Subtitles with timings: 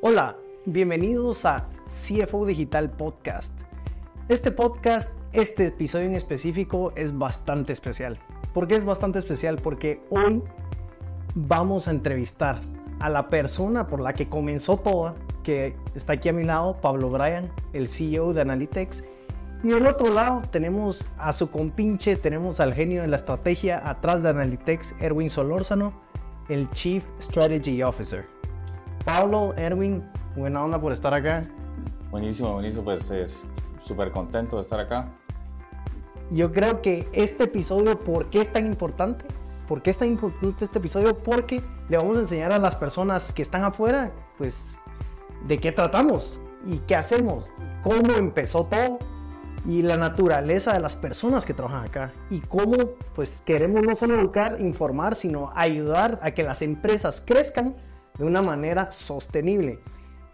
[0.00, 3.52] Hola, bienvenidos a CFO Digital Podcast.
[4.28, 8.20] Este podcast, este episodio en específico es bastante especial.
[8.52, 9.56] ¿Por qué es bastante especial?
[9.56, 10.40] Porque hoy
[11.34, 12.60] vamos a entrevistar
[13.00, 17.10] a la persona por la que comenzó todo, que está aquí a mi lado, Pablo
[17.10, 19.02] Bryan, el CEO de Analytics.
[19.64, 24.22] Y al otro lado tenemos a su compinche, tenemos al genio de la estrategia atrás
[24.22, 25.94] de Analytics, Erwin Solórzano,
[26.50, 28.26] el Chief Strategy Officer.
[29.06, 30.04] Pablo, Erwin,
[30.36, 31.46] buena onda por estar acá.
[32.10, 33.48] Buenísimo, buenísimo, pues es
[33.80, 35.08] súper contento de estar acá.
[36.30, 39.24] Yo creo que este episodio, ¿por qué es tan importante?
[39.66, 41.16] ¿Por qué es tan importante este episodio?
[41.16, 44.76] Porque le vamos a enseñar a las personas que están afuera, pues,
[45.48, 47.46] de qué tratamos y qué hacemos,
[47.82, 48.98] cómo empezó todo
[49.66, 52.76] y la naturaleza de las personas que trabajan acá y cómo,
[53.14, 57.74] pues, queremos no solo educar, informar, sino ayudar a que las empresas crezcan
[58.18, 59.80] de una manera sostenible.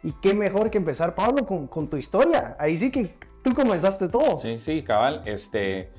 [0.03, 2.57] Y qué mejor que empezar, Pablo, con, tu historia.
[2.59, 4.37] Ahí sí que tú comenzaste todo.
[4.37, 5.23] Sí, sí, cabal.
[5.27, 5.93] Este,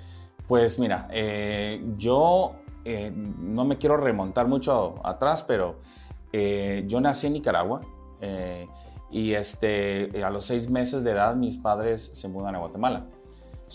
[0.47, 5.79] pues mira, eh, yo eh, no me quiero remontar mucho atrás, pero
[6.33, 7.81] eh, yo nací en Nicaragua
[9.09, 13.07] y este, a los seis meses de edad mis padres se mudan a Guatemala.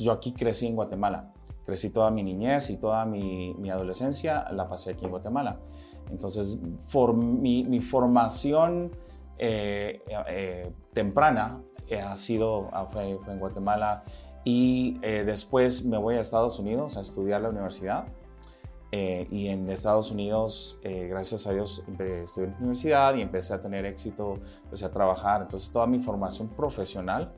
[0.05, 1.33] Yo aquí crecí en Guatemala.
[1.65, 5.59] Crecí toda mi niñez y toda mi, mi adolescencia la pasé aquí en Guatemala.
[6.11, 6.63] Entonces,
[7.15, 8.93] mi, mi, formación
[10.93, 11.61] temprana
[12.05, 14.05] ha sido fue, fue en Guatemala
[14.45, 18.07] y después me voy a Estados Unidos a estudiar la universidad
[18.93, 23.53] eh, y en Estados Unidos, eh, gracias a Dios, estudié en la universidad y empecé
[23.53, 25.43] a tener éxito, empecé a trabajar.
[25.43, 27.33] Entonces, toda mi formación profesional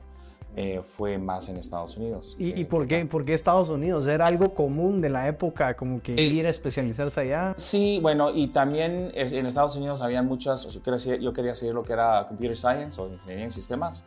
[0.61, 2.35] eh, fue más en Estados Unidos.
[2.37, 4.05] ¿Y, por, qué, por qué Estados Unidos?
[4.07, 7.53] ¿Era algo común de la época, como que ir a especializarse allá?
[7.55, 11.83] Sí, bueno, y también en Estados Unidos habían muchas, yo quería, yo quería seguir lo
[11.83, 14.03] que era Computer Science o Ingeniería en Sistemas.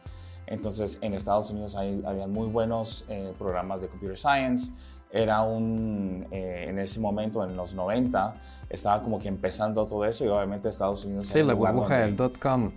[0.47, 3.07] Entonces, en Estados Unidos hay, había muy buenos
[3.39, 4.73] programas de Computer Science
[5.11, 8.35] era un, eh, en ese momento, en los 90,
[8.71, 11.29] estaba como que empezando todo eso y obviamente Estados Unidos...
[11.29, 12.73] Sí, la burbuja del dot-com,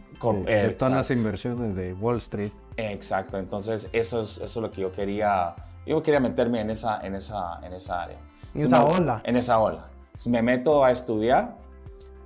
[0.46, 2.52] de todas las inversiones de Wall Street.
[2.78, 5.56] Exacto, entonces eso es, eso es lo que yo quería,
[5.86, 8.20] yo quería meterme en esa, en esa, en esa área.
[8.54, 9.22] En esa ola.
[9.24, 9.90] En esa ola.
[10.28, 11.58] me meto a estudiar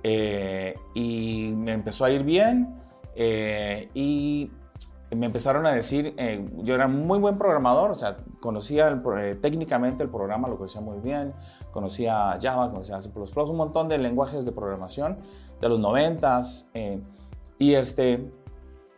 [0.02, 2.80] eh, y me empezó a ir bien
[3.14, 4.50] eh, y
[5.14, 8.88] me empezaron a decir, eh, yo era muy buen programador, o sea, conocía
[9.18, 11.34] eh, técnicamente el programa, lo conocía muy bien,
[11.72, 15.18] conocía Java, conocía C++, un montón de lenguajes de programación
[15.60, 16.70] de los noventas,
[17.58, 18.32] y este,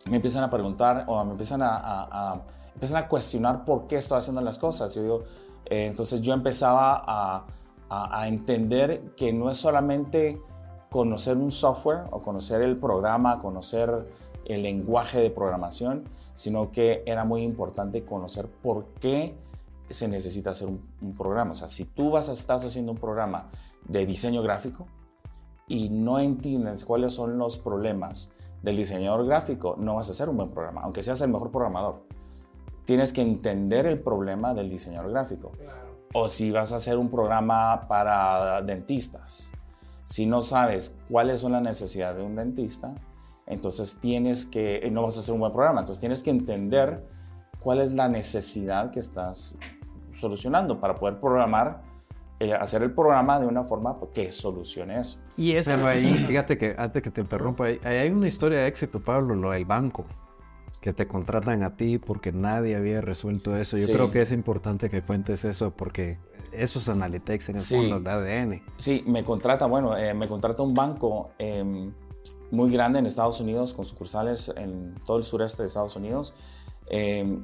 [0.08, 2.42] me empiezan a preguntar o me empiezan a,
[2.74, 4.94] empiezan a cuestionar por qué estoy haciendo las cosas.
[4.94, 5.24] Yo digo,
[5.66, 7.46] entonces yo empezaba a,
[7.88, 10.40] a entender que no es solamente
[10.90, 14.08] conocer un software o conocer el programa, conocer
[14.44, 19.36] el lenguaje de programación, sino que era muy importante conocer por qué
[19.90, 21.52] se necesita hacer un, programa.
[21.52, 23.50] O sea, si tú vas a, estás haciendo un programa
[23.86, 24.86] de diseño gráfico
[25.66, 28.30] y no entiendes cuáles son los problemas
[28.62, 32.06] del diseñador gráfico, no vas a hacer un buen programa, aunque seas el mejor programador.
[32.84, 35.52] Tienes que entender el problema del diseñador gráfico.
[36.14, 39.50] O si vas a hacer un programa para dentistas,
[40.04, 42.94] si no sabes cuáles son las necesidades de un dentista,
[43.46, 47.06] entonces tienes que, eh, no vas a hacer un buen programa, entonces tienes que entender
[47.60, 49.56] cuál es la necesidad que estás
[50.12, 51.82] solucionando para poder programar,
[52.42, 55.20] eh, hacer el programa de una forma que solucione eso.
[55.36, 55.70] Y eso...
[55.70, 59.36] Pero ahí, fíjate que antes que te interrumpa, ahí, hay una historia de éxito, Pablo,
[59.36, 60.06] lo del banco,
[60.80, 63.76] que te contratan a ti porque nadie había resuelto eso.
[63.76, 66.18] Yo creo que es importante que cuentes eso porque
[66.50, 68.62] eso es Analytics en el fondo de ADN.
[68.76, 71.92] Sí, me contrata, bueno, eh, me contrata un banco em,
[72.50, 76.34] muy grande en Estados Unidos, con sucursales en todo el sureste de Estados Unidos,
[76.90, 77.38] eh,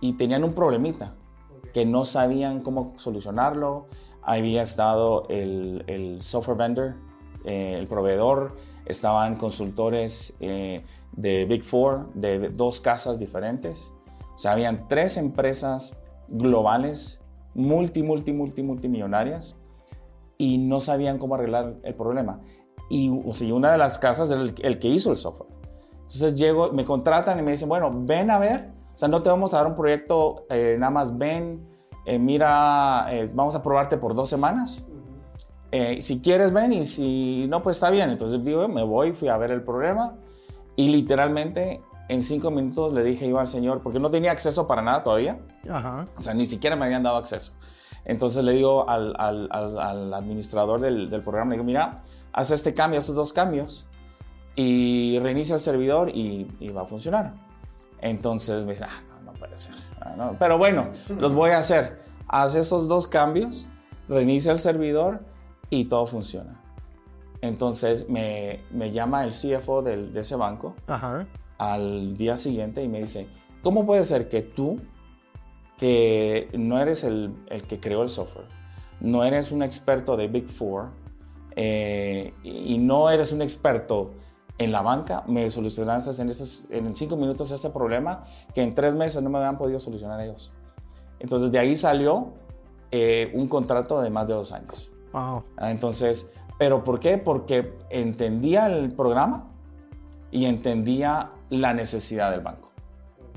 [0.00, 1.14] y tenían un problemita,
[1.72, 3.86] que no sabían cómo solucionarlo.
[4.22, 6.94] Había estado el, el software vendor,
[7.44, 13.92] eh, el proveedor, estaban consultores eh, de Big Four, de dos casas diferentes.
[14.34, 15.98] O sea, habían tres empresas
[16.28, 17.20] globales,
[17.54, 19.58] multi, multi, multi, multimillonarias,
[20.38, 22.40] y no sabían cómo arreglar el problema.
[22.88, 25.50] Y o sea, una de las casas era el, que hizo el software.
[26.02, 29.30] Entonces llego, me contratan y me dicen, bueno, ven a ver, o sea, no te
[29.30, 31.66] vamos a dar un proyecto, eh, nada más ven,
[32.04, 34.84] eh, mira, eh, vamos a probarte por dos semanas.
[36.00, 38.10] si quieres, ven y si no, pues está bien.
[38.10, 40.14] Entonces digo, me voy, fui a ver el problema
[40.76, 44.82] y literalmente en cinco minutos le dije yo al señor, porque no tenía acceso para
[44.82, 45.40] nada todavía.
[45.70, 46.04] Ajá.
[46.16, 47.52] O sea, ni siquiera me habían dado acceso.
[48.04, 52.02] Entonces le digo al, al, al, administrador del, del, programa, le digo, mira,
[52.32, 53.86] haz este cambio, estos dos cambios,
[54.56, 56.46] y reinicia el servidor y,
[56.76, 57.34] va a funcionar.
[58.00, 59.02] Entonces me dice, ah,
[59.42, 59.74] puede ser.
[60.00, 62.00] Ah, Pero bueno, los voy a hacer.
[62.28, 63.68] Haz esos dos cambios,
[64.08, 65.20] reinicia el servidor
[65.68, 66.60] y todo funciona.
[67.40, 70.76] Entonces me, me llama el CFO del, de ese banco
[71.58, 73.26] al día siguiente y me dice,
[73.62, 74.80] ¿cómo puede ser que tú,
[75.76, 78.46] que no eres el, el que creó el software,
[79.00, 80.90] no eres un experto de Big Four
[81.56, 84.12] eh, y no eres un experto
[84.58, 89.22] en la banca, me solucionaste en, en cinco minutos este problema que en tres meses
[89.22, 90.52] no me habían podido solucionar ellos?
[91.18, 92.32] Entonces de ahí salió
[92.90, 94.90] eh, un contrato de más de dos años.
[95.12, 95.44] Wow.
[95.56, 96.32] Ah, entonces,
[96.62, 97.18] ¿Pero por qué?
[97.18, 99.50] Porque entendía el programa
[100.30, 102.70] y entendía la necesidad del banco.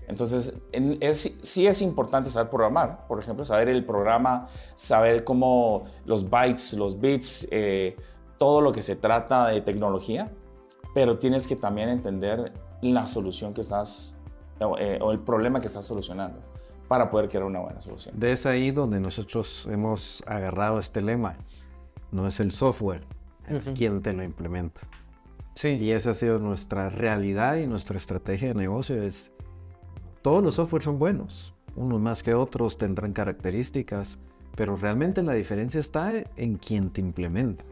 [0.08, 6.30] Entonces, es, sí es importante saber programar, por ejemplo, saber el programa, saber cómo los
[6.30, 7.96] bytes, los bits, eh,
[8.38, 10.32] todo lo que se trata de tecnología,
[10.96, 14.18] pero tienes que también entender la solución que estás,
[14.80, 16.40] eh, o el problema que estás solucionando
[16.88, 18.18] para poder crear una buena solución.
[18.18, 21.36] De es ahí donde nosotros hemos agarrado este lema.
[22.14, 23.04] No es el software,
[23.50, 24.80] es quien te lo implementa.
[25.56, 25.70] Sí.
[25.70, 29.04] Y esa ha sido nuestra realidad y nuestra estrategia de negocio.
[29.04, 29.34] Es,
[30.22, 34.18] todos los softwares son buenos, unos más que otros tendrán características,
[34.56, 37.66] pero realmente la diferencia está en quien te implementa.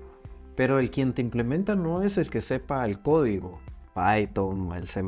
[0.56, 3.60] Pero el quien te implementa no es el que sepa el código,
[3.94, 5.02] Python, el C++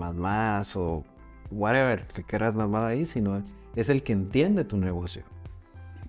[0.75, 1.03] o
[1.51, 3.43] whatever que quieras llamar ahí, sino
[3.75, 5.23] es el que entiende tu negocio.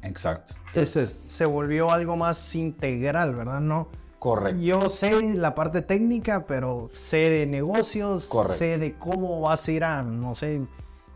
[0.03, 0.55] Exacto.
[0.69, 3.61] Entonces se volvió algo más integral, ¿verdad?
[3.61, 3.89] No,
[4.19, 4.61] Correcto.
[4.61, 9.85] Yo sé la parte técnica, pero sé de negocios, sé de cómo vas a ir
[9.85, 10.63] a, no sé,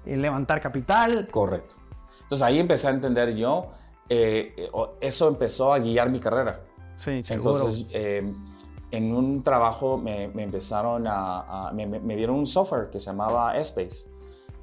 [0.06, 1.26] eh, levantar capital.
[1.30, 1.76] Correcto.
[2.22, 3.70] Entonces ahí empecé a entender yo,
[4.08, 4.70] eh, eh,
[5.00, 6.60] eso empezó a guiar mi carrera.
[7.00, 7.22] Sí.
[7.30, 13.56] Entonces, en un trabajo me, empezaron a, me, me, dieron un software que se llamaba
[13.58, 14.08] Space,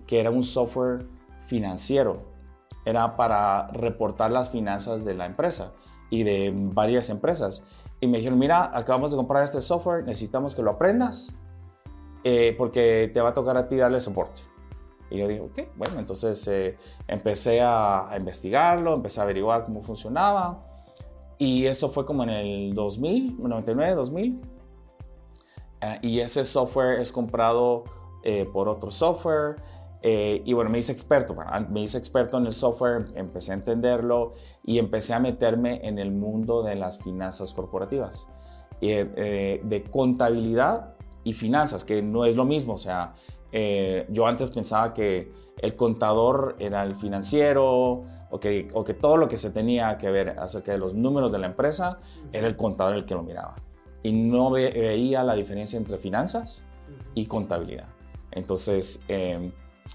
[0.05, 1.07] que era un software
[1.41, 2.21] financiero.
[2.85, 5.73] Era para reportar las finanzas de la empresa
[6.09, 7.63] y de varias empresas.
[7.99, 11.35] Y me dijeron, mira, acabamos de comprar este software, necesitamos que lo aprendas
[12.23, 14.41] eh, porque te va a tocar a ti darle soporte.
[15.09, 20.66] Y yo dije, ok, bueno, entonces eh, empecé a, investigarlo, empecé a averiguar cómo funcionaba.
[21.37, 24.41] Y eso fue como en el 2000, 99, 2000.
[26.01, 27.83] y ese software es comprado
[28.23, 29.57] eh, por otro software.
[30.01, 31.35] Eh, y bueno, me hice experto,
[31.69, 36.11] me hice experto en el software, empecé a entenderlo y empecé a meterme en el
[36.11, 38.27] mundo de las finanzas corporativas,
[38.79, 42.73] eh, de contabilidad y finanzas, que no es lo mismo.
[42.75, 43.15] O sea,
[43.51, 49.17] eh, yo antes pensaba que el contador era el financiero o que, o que todo
[49.17, 51.99] lo que se tenía que ver acerca de los números de la empresa
[52.31, 53.53] era el contador el que lo miraba.
[54.03, 56.63] Y no veía la diferencia entre finanzas
[57.15, 57.87] y contabilidad.
[58.31, 59.03] Entonces,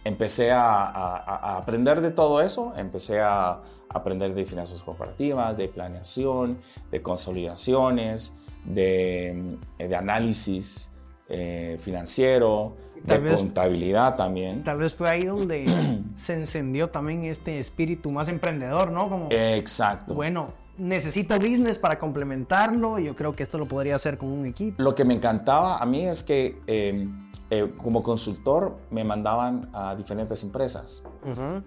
[0.05, 6.59] empecé a, aprender de todo eso, empecé a aprender de finanzas corporativas, de planeación,
[6.91, 8.35] de consolidaciones,
[8.65, 10.91] de, de análisis
[11.29, 14.65] eh, financiero, de contabilidad también.
[14.65, 15.65] Tal vez fue ahí donde
[16.15, 19.09] se encendió también este espíritu más emprendedor, ¿no?
[19.09, 20.15] Como, Exacto.
[20.15, 24.83] Bueno, necesito business para complementarlo, yo creo que esto lo podría hacer con un equipo.
[24.83, 26.61] Lo que me encantaba a mí es que...
[26.67, 27.09] Eh,
[27.55, 31.03] eh, como consultor me mandaban a diferentes empresas.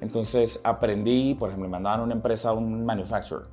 [0.02, 3.46] Entonces aprendí, por ejemplo, me mandaban a una empresa, a un manufacturer.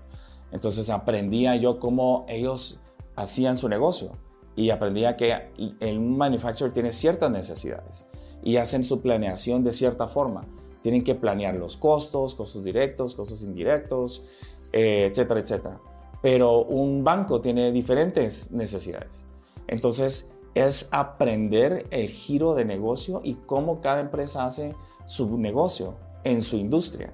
[0.51, 2.81] Entonces aprendía yo cómo ellos
[3.17, 4.13] hacían su negocio
[4.55, 8.07] y aprendía que un manufacturer tiene ciertas necesidades
[8.43, 10.47] y hacen su planeación de cierta forma.
[10.83, 14.29] Tienen que planear los costos, costos directos, costos indirectos,
[14.73, 15.81] eh, etcétera, etcétera.
[16.21, 19.27] Pero un banco tiene diferentes necesidades.
[19.69, 24.75] Entonces, es aprender el giro de negocio y cómo cada empresa hace
[25.07, 25.95] su negocio
[26.25, 27.13] en su industria.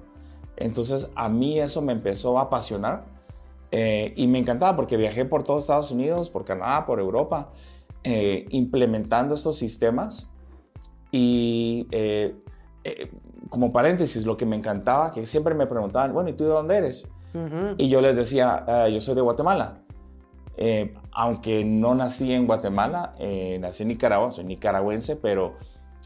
[0.57, 3.05] Entonces a mí eso me empezó a apasionar
[3.71, 7.51] eh, y me encantaba porque viajé por todos Estados Unidos, por Canadá, por Europa,
[8.03, 10.31] eh, implementando estos sistemas
[11.11, 12.35] y eh,
[13.49, 16.77] como paréntesis, lo que me encantaba, que siempre me preguntaban, bueno, ¿y tú de dónde
[16.77, 17.07] eres?
[17.77, 19.75] Y yo les decía, ah, yo soy de Guatemala.
[20.57, 25.55] Eh, aunque no nací en Guatemala, eh, nací en Nicaragua, soy nicaragüense, pero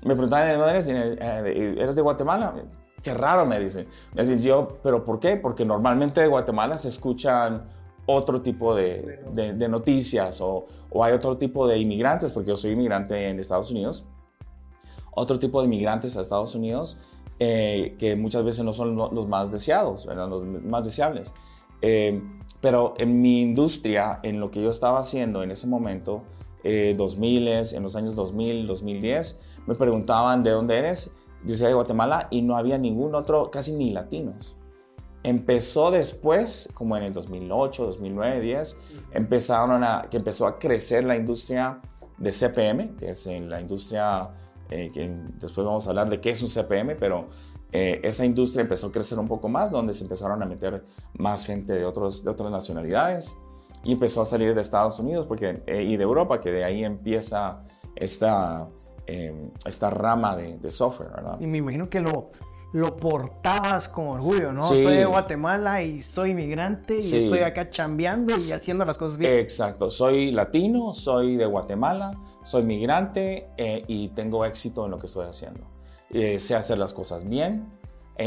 [0.04, 0.90] me preguntaban, ¿de dónde eres?
[0.90, 2.54] Eh, ¿Eres de Guatemala?
[3.04, 3.88] Qué raro, me dicen.
[4.14, 5.36] Me dicen, yo, ¿pero por qué?
[5.36, 7.70] Porque normalmente de Guatemala se escuchan
[8.06, 9.20] otro tipo de,
[9.70, 14.06] noticias o, o, hay otro tipo de inmigrantes, porque yo soy inmigrante en Estados Unidos,
[15.12, 16.98] otro tipo de inmigrantes a Estados Unidos
[17.40, 21.34] eh, que muchas veces no son los más deseados, los más deseables.
[21.82, 22.22] Eh,
[22.62, 26.24] pero en mi industria, en lo que yo estaba haciendo en ese momento,
[26.64, 31.14] 2000, en los años 2000, 2010, me preguntaban de dónde eres.
[31.44, 34.56] Yo decía de Guatemala y no había ningún otro, casi ni latinos.
[35.24, 38.78] Empezó después, como en el 2008, 2009, 10,
[39.12, 41.80] empezaron a, que empezó a crecer la industria
[42.18, 44.30] de CPM, que es en la industria,
[44.70, 47.28] eh, que después vamos a hablar de qué es un CPM, pero
[47.72, 50.84] eh, esa industria empezó a crecer un poco más, donde se empezaron a meter
[51.14, 53.38] más gente de, otros, de otras nacionalidades
[53.84, 56.84] y empezó a salir de Estados Unidos porque, eh, y de Europa, que de ahí
[56.84, 57.64] empieza
[57.96, 58.68] esta,
[59.08, 61.38] em, esta rama de, de, software, ¿verdad?
[61.40, 62.32] Y me imagino que lo,
[62.74, 64.64] lo portabas con orgullo, ¿no?
[64.64, 69.38] Soy de Guatemala y soy inmigrante y estoy acá chambeando y haciendo las cosas bien.
[69.38, 75.06] Exacto, soy latino, soy de Guatemala, soy migrante eh, y tengo éxito en lo que
[75.06, 75.62] estoy haciendo.
[76.10, 77.72] Eh, sé hacer las cosas bien,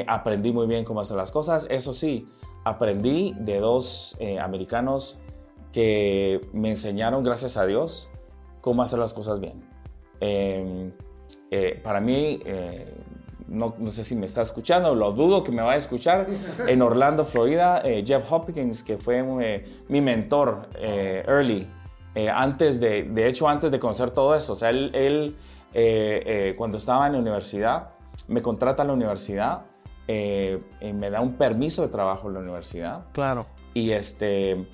[0.07, 2.27] aprendí muy bien cómo hacer las cosas, eso sí,
[2.65, 5.19] aprendí de dos americanos
[5.73, 8.09] que me enseñaron, gracias a Dios,
[8.61, 9.76] cómo hacer las cosas bien.
[10.21, 10.93] Em,
[11.51, 12.95] eh, para mí, eh,
[13.49, 16.27] no, no, sé si me está escuchando, lo dudo que me vaya a escuchar,
[16.67, 19.23] en Orlando, Florida, eh, Jeff Hopkins, que fue
[19.89, 21.69] mi mentor early,
[22.33, 24.55] antes de, de hecho, antes de conocer todo eso.
[24.55, 27.91] O sea, él, él cuando estaba en la universidad,
[28.29, 29.67] me contrata a la universidad,
[30.09, 33.05] me da un permiso de trabajo en la universidad.
[33.13, 33.47] Claro.
[33.75, 34.67] Y este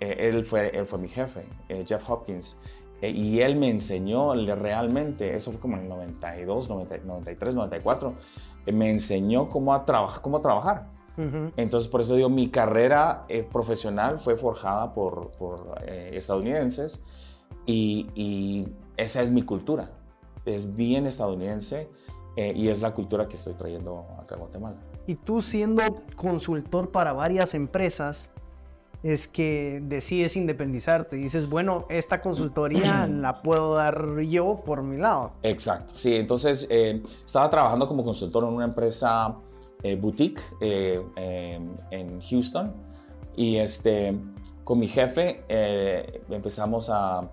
[0.00, 4.34] eh, él, fue, él fue mi jefe, eh, Jeff Hopkins, eh, y él me enseñó
[4.34, 8.14] realmente, eso fue como en el 92, 93, 94,
[8.72, 9.84] me enseñó cómo, a
[10.22, 10.88] cómo trabajar.
[11.56, 17.02] Entonces, por eso digo, mi carrera profesional fue forjada por, por estadounidenses
[17.64, 19.90] y, y, esa es mi cultura.
[20.44, 21.88] Es bien estadounidense
[22.36, 24.76] y es la cultura que estoy trayendo acá a Guatemala.
[25.06, 25.82] Y tú siendo
[26.16, 28.30] consultor para varias empresas,
[29.12, 31.16] es que decides independizarte.
[31.16, 35.32] Dices, bueno, esta consultoría la puedo dar yo por mi lado.
[35.42, 36.16] Exacto, sí.
[36.16, 39.36] Entonces, eh, estaba trabajando como consultor en una empresa
[39.82, 41.00] eh, boutique eh,
[41.90, 42.74] en Houston
[43.36, 44.18] y este,
[44.64, 45.44] con mi jefe
[46.28, 47.30] empezamos a,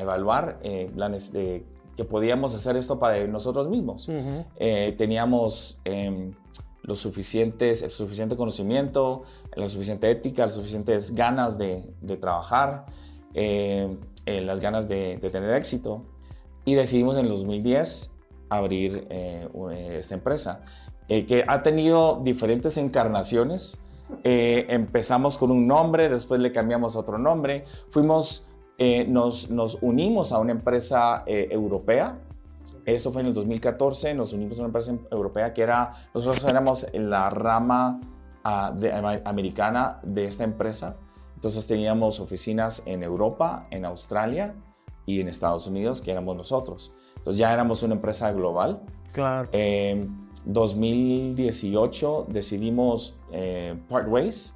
[0.00, 0.58] evaluar
[0.96, 1.64] planes de
[1.96, 4.10] que podíamos hacer esto para nosotros mismos.
[4.98, 5.80] teníamos
[6.90, 9.22] em, lo suficientes, el suficiente conocimiento,
[9.54, 11.84] la suficiente ética, las suficientes ganas de,
[12.20, 12.86] trabajar,
[13.34, 16.02] eh, eh, las ganas de, tener éxito.
[16.64, 18.12] Y decidimos en el 2010
[18.48, 19.48] abrir eh,
[19.98, 20.62] esta empresa,
[21.08, 23.80] que ha tenido diferentes encarnaciones.
[24.24, 28.48] empezamos con un nombre, después le cambiamos otro nombre, fuimos,
[29.08, 32.18] nos, nos unimos a una empresa europea
[32.84, 36.86] eso fue en el 2014, nos unimos a una empresa europea que era, nosotros éramos
[36.92, 38.00] la rama
[38.44, 38.72] ah,
[39.24, 40.96] americana de esta empresa.
[41.34, 44.54] Entonces teníamos oficinas en Europa, en Australia
[45.06, 46.92] y en Estados Unidos, que éramos nosotros.
[47.16, 48.82] Entonces ya éramos una empresa global.
[49.12, 49.48] Claro.
[49.52, 54.54] En 2018 decidimos eh, part ways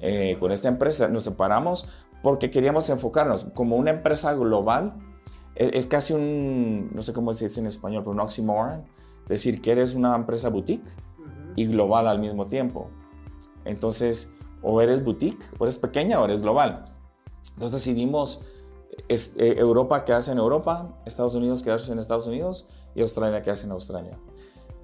[0.00, 1.08] eh, con esta empresa.
[1.08, 1.88] Nos separamos
[2.22, 4.94] porque queríamos enfocarnos como una empresa global
[5.56, 8.84] es, casi un, no sé cómo se dice en español, pero un oxymoron,
[9.26, 10.86] decir que eres una empresa boutique
[11.56, 12.90] y global al mismo tiempo.
[13.64, 14.32] Entonces,
[14.62, 16.84] o eres boutique, o eres pequeña, o eres global.
[17.54, 18.44] Entonces decidimos
[19.08, 23.66] es, eh, Europa quedarse en Europa, Estados Unidos quedarse en Estados Unidos y Australia quedarse
[23.66, 24.18] en Australia.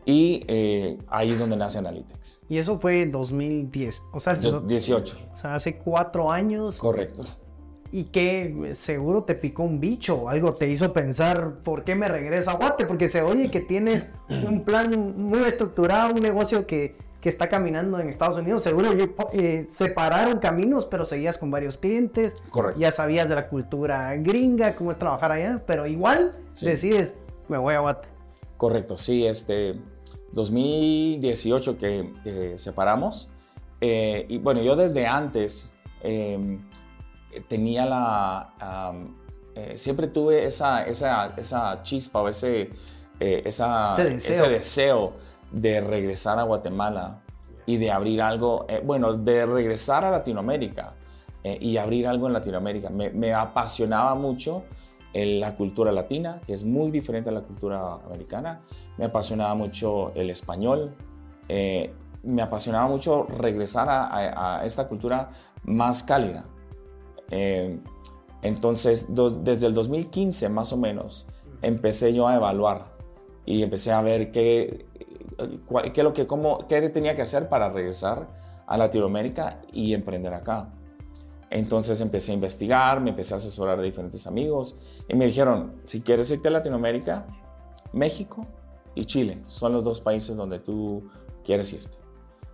[0.05, 2.43] Y eh, ahí es donde nace Analytics.
[2.49, 5.17] Y eso fue en 2010, o sea, 18.
[5.35, 6.79] O sea, hace cuatro años.
[6.79, 7.25] Correcto
[7.92, 12.08] y que seguro te picó un bicho o algo te hizo pensar por qué me
[12.08, 16.96] regreso a Guate, porque se oye que tienes un plan muy estructurado, un negocio que,
[17.20, 18.88] que está caminando en Estados Unidos, seguro
[19.34, 22.80] eh, separaron caminos, pero seguías con varios clientes, Correcto.
[22.80, 27.18] ya sabías de la cultura gringa, cómo es trabajar allá, pero igual decides,
[27.49, 28.08] me voy a Guate.
[28.56, 29.75] Correcto, sí, este
[30.32, 33.30] 2018 que, separamos,
[33.82, 35.68] eh, y bueno, yo desde antes...
[36.04, 36.58] Em,
[37.49, 38.93] tenía la...
[39.55, 42.71] Eh, siempre tuve esa, esa, esa, chispa o ese,
[43.21, 45.12] eh, esa, ese, deseo.
[45.51, 47.21] de regresar a Guatemala
[47.67, 50.95] y de abrir algo, eh, bueno, de regresar a Latinoamérica
[51.45, 52.89] y abrir algo en Latinoamérica.
[52.89, 54.62] Me, me apasionaba mucho
[55.12, 58.61] la cultura latina, que es muy diferente a la cultura americana.
[58.97, 60.95] Me apasionaba mucho el español.
[61.49, 65.31] me apasionaba mucho regresar a, a esta cultura
[65.65, 66.45] más cálida.
[67.31, 67.79] Eh,
[68.43, 69.09] entonces,
[69.43, 71.26] desde el 2015 más o menos,
[71.62, 72.87] empecé yo a evaluar
[73.45, 74.87] y empecé a ver qué,
[75.95, 78.29] qué, lo que, cómo, qué tenía que hacer para regresar
[78.67, 80.73] a Latinoamérica y emprender acá.
[81.50, 86.00] Entonces empecé a investigar, me empecé a asesorar de diferentes amigos y me dijeron, si
[86.00, 87.26] quieres irte a Latinoamérica,
[87.93, 88.47] México
[88.95, 91.11] y Chile son los dos países donde tú
[91.45, 91.99] quieres irte.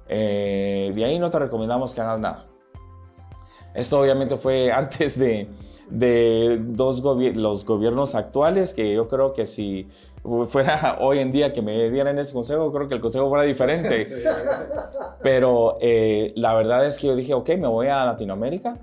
[0.08, 2.46] Eh, de ahí no te recomendamos que hagas nada.
[3.74, 5.48] Esto obviamente fue antes de,
[5.90, 9.88] de dos los gobiernos actuales, que yo creo que si
[10.48, 14.06] fuera hoy en día que me dieran ese consejo, creo que el consejo fuera diferente.
[15.22, 18.76] Pero eh, la verdad es que yo dije, ok, me voy a Latinoamérica,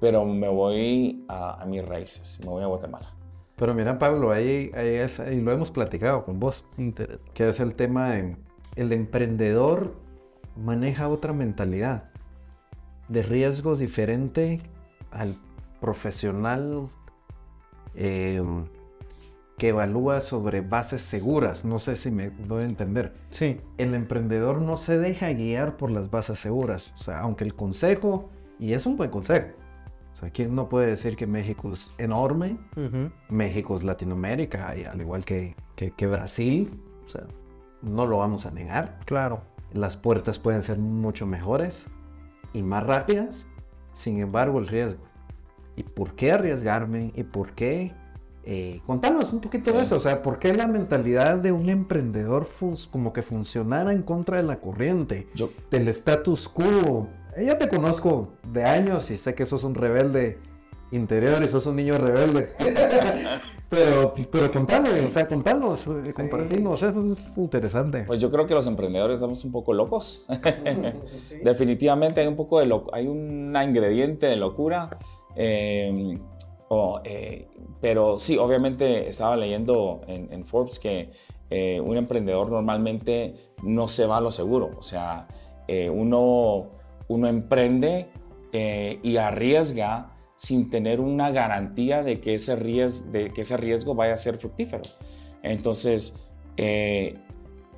[0.00, 3.14] pero me voy a, mis raíces, me voy a Guatemala.
[3.56, 6.66] Pero mira, Pablo, ahí, ahí, lo hemos platicado con vos,
[7.32, 8.36] que es el tema de
[8.76, 9.94] el emprendedor
[10.56, 12.13] maneja otra mentalidad
[13.08, 14.60] de riesgo diferente
[15.10, 15.38] al
[15.80, 16.88] profesional
[17.94, 18.64] em,
[19.58, 21.64] que evalúa sobre bases seguras.
[21.64, 23.14] No sé si me doy a entender.
[23.30, 23.60] Sí.
[23.78, 26.94] El emprendedor no se deja guiar por las bases seguras.
[26.98, 29.48] O sea, aunque el consejo, y es un buen consejo.
[30.12, 32.56] O sea, ¿quién no puede decir que México es enorme?
[33.28, 36.80] México es Latinoamérica, y al igual que, que, que Brasil.
[37.06, 37.26] O sea,
[37.82, 39.00] no lo vamos a negar.
[39.04, 39.42] Claro.
[39.72, 41.86] Las puertas pueden ser mucho mejores
[42.54, 43.50] y más rápidas.
[43.92, 45.04] Sin embargo, el riesgo
[45.76, 47.12] ¿Y por qué arriesgarme?
[47.14, 47.92] ¿Y por qué?
[48.44, 52.46] Eh, contanos un poquito de eso, o sea, ¿por qué la mentalidad de un emprendedor
[52.90, 55.50] como que funcionara en contra de la corriente, Yo...
[55.70, 57.08] del status quo?
[57.36, 60.38] Eh, yo te conozco de años y sé que sos un rebelde
[60.92, 62.50] interior y sos un niño rebelde.
[63.74, 68.04] pero, pero contanos, o sea, contanos, eh, compartimos, eso es interesante.
[68.04, 70.26] Pues yo creo que los emprendedores estamos un poco locos.
[71.42, 72.84] Definitivamente hay un poco de lo...
[72.92, 74.88] hay un ingrediente de locura
[75.34, 76.20] Em,
[77.04, 77.48] eh,
[77.80, 81.10] pero sí, obviamente estaba leyendo en, Forbes que
[81.50, 84.70] eh, un emprendedor normalmente no se va a lo seguro.
[84.78, 85.28] O sea,
[85.68, 86.70] eh, uno,
[87.08, 88.08] uno emprende
[89.02, 94.14] y arriesga sin tener una garantía de que ese, riesgo, de que ese riesgo vaya
[94.14, 94.82] a ser fructífero.
[95.42, 96.14] Entonces,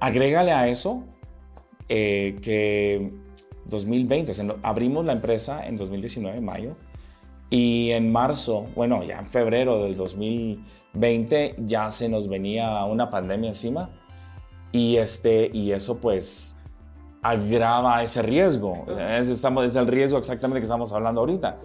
[0.00, 1.04] agrégale a eso
[1.88, 3.12] que
[3.66, 6.76] 2020, abrimos la empresa en 2019, mayo,
[7.50, 13.48] y en marzo, bueno, ya en febrero del 2020 ya se nos venía una pandemia
[13.48, 13.90] encima
[14.72, 16.56] y, este, y eso pues
[17.22, 18.86] agrava ese riesgo.
[18.98, 21.58] Es, estamos, es el riesgo exactamente que estamos hablando ahorita.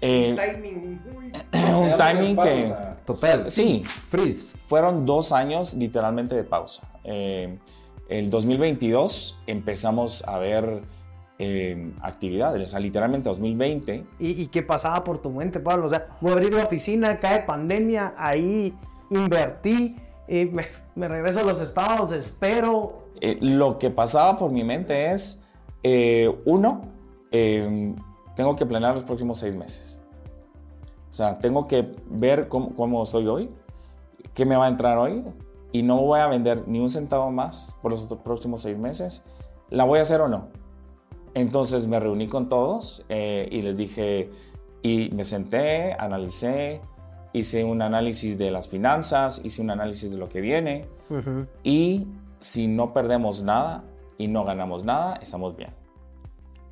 [0.00, 1.00] Eh, un timing,
[1.76, 2.74] un timing que...
[3.04, 3.48] Total.
[3.48, 3.84] Sí.
[3.86, 4.58] Freeze.
[4.66, 6.82] Fueron dos años literalmente de pausa.
[7.04, 7.58] Eh,
[8.08, 10.82] el 2022 empezamos a ver
[11.38, 14.06] eh, actividades, o sea, literalmente 2020.
[14.18, 15.86] ¿Y, qué pasaba por tu mente, Pablo?
[15.86, 18.74] O sea, voy a abrir una oficina, cae pandemia, ahí
[19.10, 19.96] invertí,
[20.28, 20.50] eh,
[20.94, 23.06] me, regreso a los estados, espero.
[23.20, 25.44] Eh, lo que pasaba por mi mente es,
[25.82, 26.92] eh, uno,
[28.36, 30.00] tengo que planear los próximos seis meses.
[31.10, 33.50] O sea, tengo que ver cómo, cómo estoy hoy,
[34.34, 35.24] qué me va a entrar hoy,
[35.72, 39.24] y no voy a vender ni un centavo más por los próximos seis meses.
[39.70, 40.48] ¿La voy a hacer o no?
[41.34, 44.30] Entonces me reuní con todos eh, y les dije,
[44.82, 46.80] y me senté, analicé,
[47.34, 50.86] hice un análisis de las finanzas, hice un análisis de lo que viene
[51.62, 52.06] y
[52.40, 53.84] si no perdemos nada
[54.16, 55.85] y no ganamos nada, estamos bien.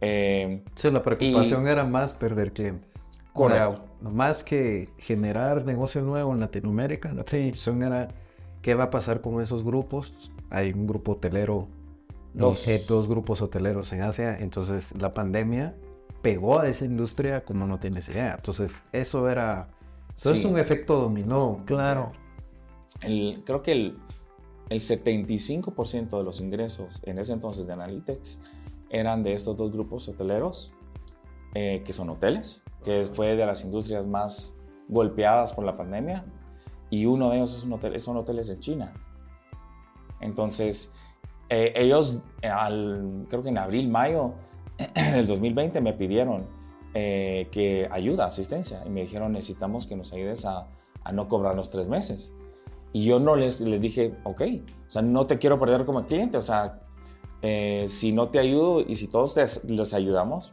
[0.04, 2.88] Eh, sí, la preocupación era más perder clientes.
[3.32, 3.84] Correcto.
[4.00, 8.08] más que generar negocio nuevo en Latinoamérica, la preocupación era
[8.62, 10.14] qué va a pasar con esos grupos.
[10.50, 11.68] Hay un grupo hotelero
[12.32, 12.64] dos.
[12.86, 14.38] dos grupos hoteleros en Asia.
[14.38, 15.74] Entonces la pandemia
[16.22, 18.34] pegó a esa industria como no tienes idea.
[18.36, 19.68] Entonces eso era...
[20.20, 21.62] Eso es un efecto dominó.
[21.64, 22.12] Claro.
[23.02, 23.98] El, creo que el,
[24.68, 28.40] el 75% de los ingresos en ese entonces de Analytics
[28.94, 30.72] eran de estos dos grupos hoteleros,
[31.54, 34.54] eh, que son hoteles, que fue de las industrias más
[34.88, 36.24] golpeadas por la pandemia,
[36.90, 38.92] y uno de ellos es un hotel, son hoteles en China.
[40.20, 40.92] Entonces,
[41.48, 44.34] eh, ellos, al, creo que en abril, mayo
[44.94, 46.46] del 2020, me pidieron
[46.94, 50.68] eh, que ayuda, asistencia, y me dijeron, necesitamos que nos ayudes a,
[51.02, 52.32] a, no cobrar los tres meses.
[52.92, 54.42] Y yo no les, les dije, ok,
[54.86, 56.80] o sea, no te quiero perder como cliente, o sea,
[57.86, 60.52] si no te ayudo y si todos les ayudamos,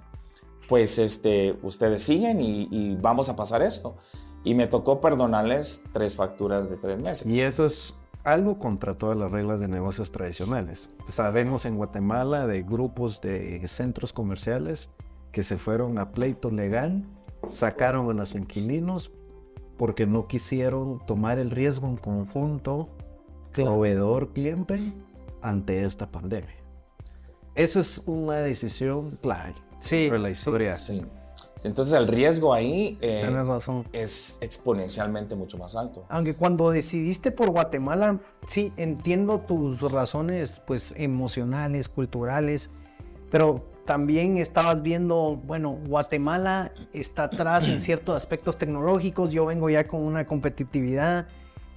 [0.67, 3.97] pues este, ustedes siguen y, y, vamos a pasar esto.
[4.43, 7.27] Y me tocó perdonarles tres facturas de tres meses.
[7.27, 10.89] Y eso es algo contra todas las reglas de negocios tradicionales.
[11.09, 14.89] Sabemos en Guatemala de grupos de centros comerciales
[15.31, 17.03] que se fueron a pleito legal,
[17.47, 19.11] sacaron a sus inquilinos
[19.77, 22.89] porque no quisieron tomar el riesgo en conjunto,
[23.53, 24.79] proveedor, cliente,
[25.41, 26.60] ante esta pandemia.
[27.55, 30.75] Esa es una decisión clave Sí, sobre la historia.
[30.75, 31.01] Sí.
[31.63, 33.85] Entonces el riesgo ahí eh, razón.
[33.93, 36.05] es exponencialmente mucho más alto.
[36.09, 42.71] Aunque cuando decidiste por Guatemala, sí, entiendo tus razones pues emocionales, culturales,
[43.29, 49.87] pero también estabas viendo, bueno, Guatemala está atrás en ciertos aspectos tecnológicos, yo vengo ya
[49.87, 51.27] con una competitividad,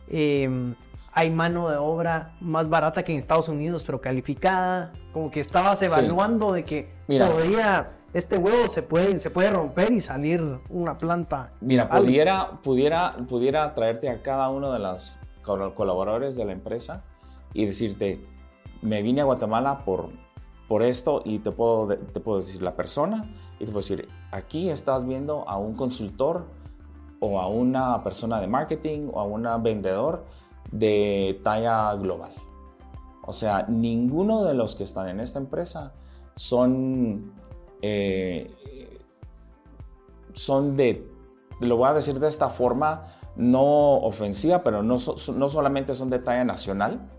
[0.09, 0.75] eh,
[1.15, 5.79] hay mano de obra más barata que en Estados Unidos, pero calificada, como que estabas
[5.79, 5.85] Sí.
[5.87, 7.29] evaluando de que Mira.
[7.31, 11.53] podría, este huevo se puede, se puede romper y salir una planta.
[11.61, 17.05] Mira, pudiera, pudiera, pudiera traerte a cada uno de los col- colaboradores de la empresa
[17.53, 18.27] y decirte,
[18.83, 20.11] me vine a Guatemala por,
[20.69, 24.69] por esto y te puedo, te puedo decir la persona y te puedo decir, aquí
[24.69, 26.47] estás viendo a un consultor
[27.21, 30.25] o a una persona de marketing o a un vendedor
[30.71, 32.33] de talla global.
[33.27, 35.93] O sea, ninguno de los que están en esta empresa
[36.37, 37.33] son,
[37.81, 38.51] eh,
[40.35, 41.09] son de,
[41.61, 43.05] lo voy a decir de esta forma,
[43.37, 47.11] no ofensiva, pero no, so- no solamente son de talla nacional,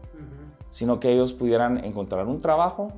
[0.69, 2.89] sino que ellos pudieran encontrar un trabajo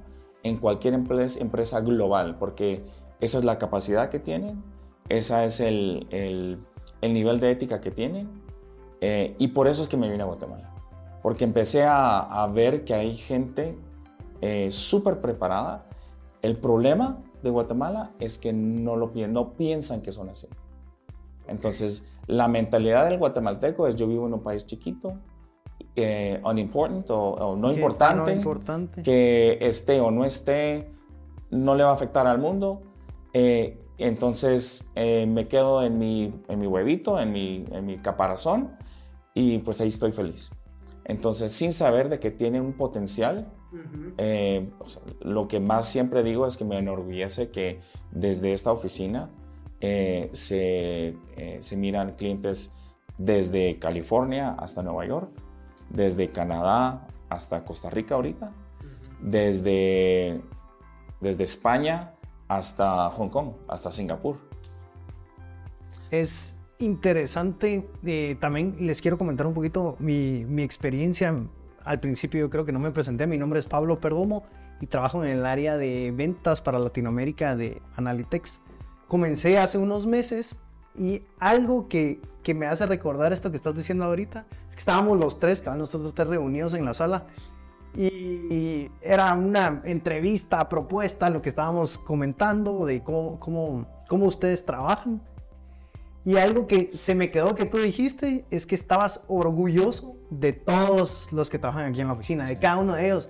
[0.44, 2.84] en cualquier empresa, empresa global, porque
[3.20, 4.64] esa es la capacidad que tienen,
[5.10, 6.60] ese es el, el-
[7.02, 8.42] el nivel de ética que tienen,
[9.02, 10.74] eh, y por eso es que me vine a Guatemala,
[11.22, 13.78] porque empecé a, a ver que hay gente
[14.42, 15.86] eh, súper preparada.
[16.42, 20.48] El problema de Guatemala es que no, lo, no piensan que son así.
[21.48, 25.14] Entonces, la mentalidad del guatemalteco es yo vivo en un país chiquito,
[25.96, 29.02] eh, unimportant o, o no importante, no importante.
[29.02, 30.92] que esté o no esté,
[31.50, 32.82] no le va a afectar al mundo.
[33.34, 38.78] Eh, entonces eh, me quedo en mi, en mi huevito, en mi, en mi caparazón
[39.34, 40.52] y pues ahí estoy feliz.
[41.08, 43.48] Entonces, sin saber de que tiene un potencial,
[44.18, 47.80] eh, o sea, lo que más siempre digo es que me enorgullece que
[48.12, 49.30] desde esta oficina
[49.80, 52.74] eh, se, eh, se miran clientes
[53.18, 55.32] desde California hasta Nueva York,
[55.90, 58.52] desde Canadá hasta Costa Rica ahorita,
[59.22, 60.42] desde,
[61.22, 62.17] desde España
[62.48, 64.38] hasta Hong Kong, hasta Singapur.
[66.12, 67.90] Es interesante.
[68.06, 71.36] eh, también les quiero comentar un poquito mi, mi experiencia.
[71.84, 73.28] Al principio yo creo que no me presenté.
[73.28, 74.44] Mi nombre es Pablo Perdomo
[74.80, 78.60] y trabajo en el área de ventas para Latinoamérica de Analytics.
[79.08, 80.56] Comencé hace unos meses
[80.98, 85.18] y algo que, que me hace recordar esto que estás diciendo ahorita es que estábamos
[85.18, 87.28] los tres, que nosotros tres reunidos en la sala
[87.98, 95.22] y, era una entrevista, propuesta, lo que estábamos comentando de cómo, cómo, cómo ustedes trabajan.
[96.26, 101.28] Y algo que se me quedó que tú dijiste es que estabas orgulloso de todos
[101.32, 103.30] los que trabajan aquí en la oficina, de cada uno de ellos.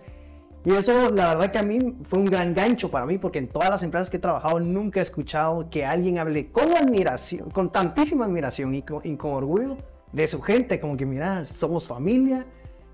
[0.66, 3.48] Y eso, la verdad que a mí fue un gran gancho para mí, porque en
[3.48, 7.72] todas las empresas que he trabajado nunca he escuchado que alguien hable con admiración, con
[7.72, 9.78] tantísima admiración y con, y con orgullo
[10.12, 12.46] de su gente, como que mira, somos familia,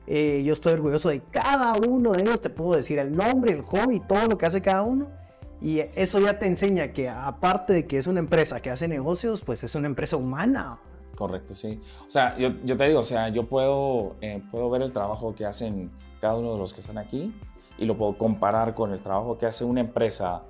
[0.05, 3.61] eh, yo estoy orgulloso de cada uno de ellos, te puedo decir el nombre, el
[3.61, 5.07] hobby, todo lo que hace cada uno.
[5.61, 9.41] Y eso ya te enseña que aparte de que es una empresa que hace negocios,
[9.41, 10.79] pues es una empresa humana.
[11.15, 11.79] Correcto, sí.
[12.05, 15.33] O sea, yo, yo te digo, o sea, yo puedo, eh, puedo ver el trabajo
[15.33, 17.33] que hacen cada uno de los que están aquí
[17.77, 20.43] y lo puedo comparar con el trabajo que hace una empresa,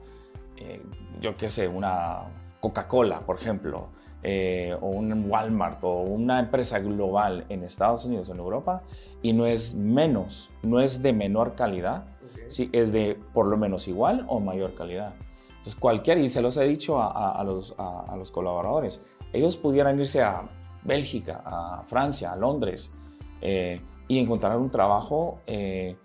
[0.58, 0.82] eh,
[1.22, 3.90] yo qué sé, una Coca-Cola, por ejemplo,
[4.24, 8.84] eh, o un Walmart o una empresa global en Estados Unidos o en Europa
[9.22, 12.06] y no es menos, no es de menor calidad,
[12.48, 15.14] sí, es de por lo menos igual o mayor calidad.
[15.50, 19.02] Entonces cualquier, y se los he dicho a, a- a los, a- a los colaboradores,
[19.34, 20.44] ellos pudieran irse a
[20.84, 22.94] Bélgica, a Francia, a Londres
[23.42, 25.96] eh, y encontrar un trabajo eh,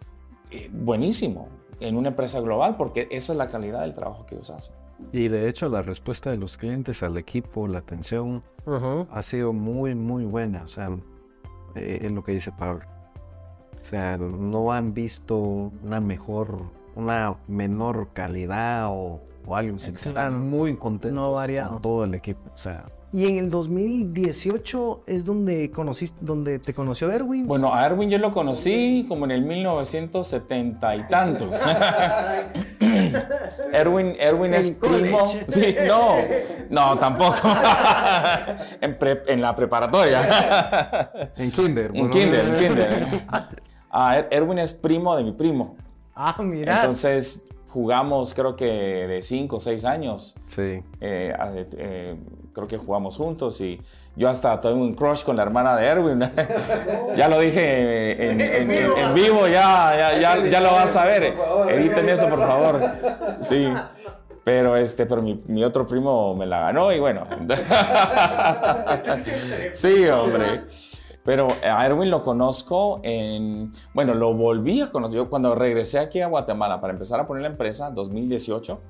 [0.51, 1.49] eh, buenísimo
[1.81, 4.75] en una empresa global porque esa es la calidad del trabajo que ellos hacen.
[5.13, 8.43] Y de hecho la respuesta de los clientes al equipo, la atención,
[9.11, 10.63] ha sido muy, muy buena.
[10.63, 10.91] O sea,
[11.75, 12.85] eh, es lo que dice Pablo.
[13.81, 16.63] O sea, no han visto una mejor,
[16.95, 19.77] una menor calidad o, o algo.
[19.77, 22.41] Están muy contentos No con todo el equipo.
[22.55, 27.47] O sea, Y en el 2018 es donde, conociste, donde te conoció Erwin.
[27.47, 31.63] Bueno, a Erwin yo lo conocí como en el 1970 y tantos.
[33.73, 35.25] Erwin, Erwin es primo.
[35.49, 36.17] Sí, no,
[36.69, 37.37] no, tampoco.
[38.81, 41.11] en, pre- en la preparatoria.
[41.37, 41.91] en Kinder.
[41.95, 43.07] en kinder, en kinder.
[43.91, 45.77] Ah, Er- Erwin es primo de mi primo.
[46.15, 46.77] ah, mira.
[46.77, 50.35] Entonces, jugamos creo que de 5 o 6 años.
[50.55, 50.83] Sí.
[51.01, 51.35] Eh,
[51.77, 52.17] eh,
[52.53, 53.81] creo que jugamos juntos y
[54.17, 56.21] yo hasta tuve un crush con la hermana de Erwin.
[57.17, 61.35] ya lo dije en, vivo, ya, ya, ya, lo vas a ver.
[61.69, 62.81] Editen eso, por favor.
[63.41, 63.69] Sí.
[64.49, 67.27] Pero, este, pero mi, mi, otro primo me la ganó y bueno.
[69.73, 70.63] sí, hombre.
[71.25, 75.17] Pero a Erwin lo conozco en, bueno, lo volví a conocer.
[75.17, 78.81] Yo cuando regresé aquí a Guatemala para empezar a poner la empresa, 2018,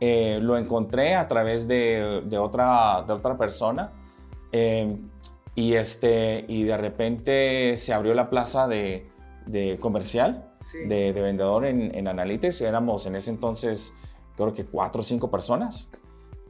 [0.00, 3.92] eh, lo encontré a través de, de, otra, de otra persona.
[4.52, 4.96] Eh,
[5.54, 9.06] y, este, y de repente se abrió la plaza de,
[9.46, 10.52] de comercial,
[10.86, 12.60] de, de, vendedor en, en Analytics.
[12.60, 13.94] Éramos en ese entonces,
[14.36, 15.88] creo que cuatro o cinco personas.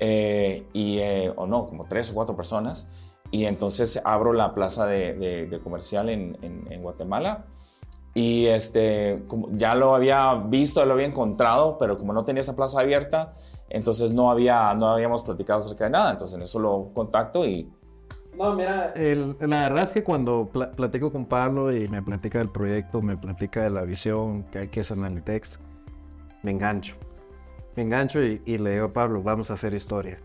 [0.00, 1.00] Eh, y,
[1.37, 2.88] o no, como tres o cuatro personas.
[3.30, 7.46] Y entonces abro la plaza de, comercial en, Guatemala.
[8.14, 12.56] Y este, como ya lo había visto, lo había encontrado, pero como no tenía esa
[12.56, 13.34] plaza abierta,
[13.68, 16.10] entonces no, había, no habíamos platicado acerca de nada.
[16.12, 17.70] Entonces en eso lo contacto y...
[18.36, 23.02] No, mira, la verdad es que cuando platico con Pablo y me platica del proyecto,
[23.02, 25.58] me platica de la visión que hay que hacer en Analytics,
[26.44, 26.94] me engancho.
[27.74, 30.20] Me engancho y, y le digo a Pablo, vamos a hacer historia.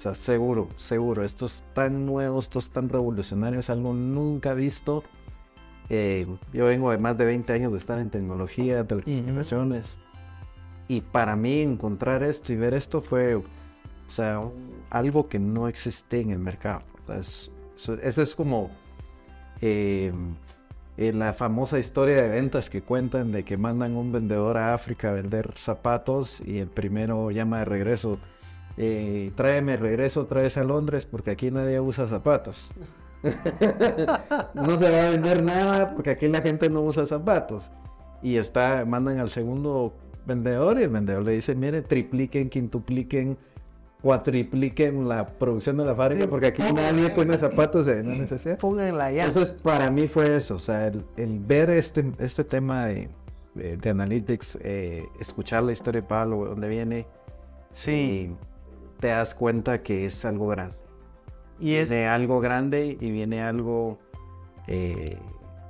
[0.00, 1.22] O sea, seguro, seguro.
[1.24, 5.04] Esto es tan nuevo, esto es tan revolucionario, es algo nunca visto.
[5.90, 9.98] Eh, yo vengo de más de 20 años de estar en tecnología, telecomunicaciones.
[10.88, 13.44] Y para mí encontrar esto y ver esto fue, o
[14.08, 14.40] sea,
[14.88, 16.80] algo que no existe en el mercado.
[17.14, 18.70] Esa es, como
[19.60, 20.14] eh,
[20.96, 25.10] eh, la famosa historia de ventas que cuentan de que mandan un vendedor a África
[25.10, 28.18] a vender zapatos y el primero llama de regreso
[28.82, 32.72] eh, tráeme regreso otra vez a Londres porque aquí nadie usa zapatos.
[34.54, 37.70] no se va a vender nada porque aquí la gente no usa zapatos.
[38.22, 39.92] Y está, mandan al segundo
[40.24, 43.36] vendedor y el vendedor le dice, mire, tripliquen, quintupliquen,
[44.00, 48.56] cuatripliquen la producción de la fábrica porque aquí nadie pone zapatos de no necesidad.
[48.56, 49.26] Pónganla ya.
[49.26, 53.10] Entonces, para mí fue eso, o sea, el, ver este, este tema de,
[53.54, 57.06] de, analytics, eh, escuchar la historia de Pablo, donde viene.
[57.72, 58.34] Sí
[59.00, 60.76] te das cuenta que es algo grande.
[61.58, 63.98] Y es de algo grande y viene algo
[64.66, 65.18] eh,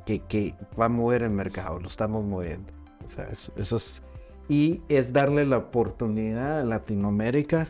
[0.05, 2.73] que, va a mover el mercado, lo estamos moviendo.
[3.07, 4.03] O sea, eso, es,
[4.49, 7.69] y es darle la oportunidad a Latinoamérica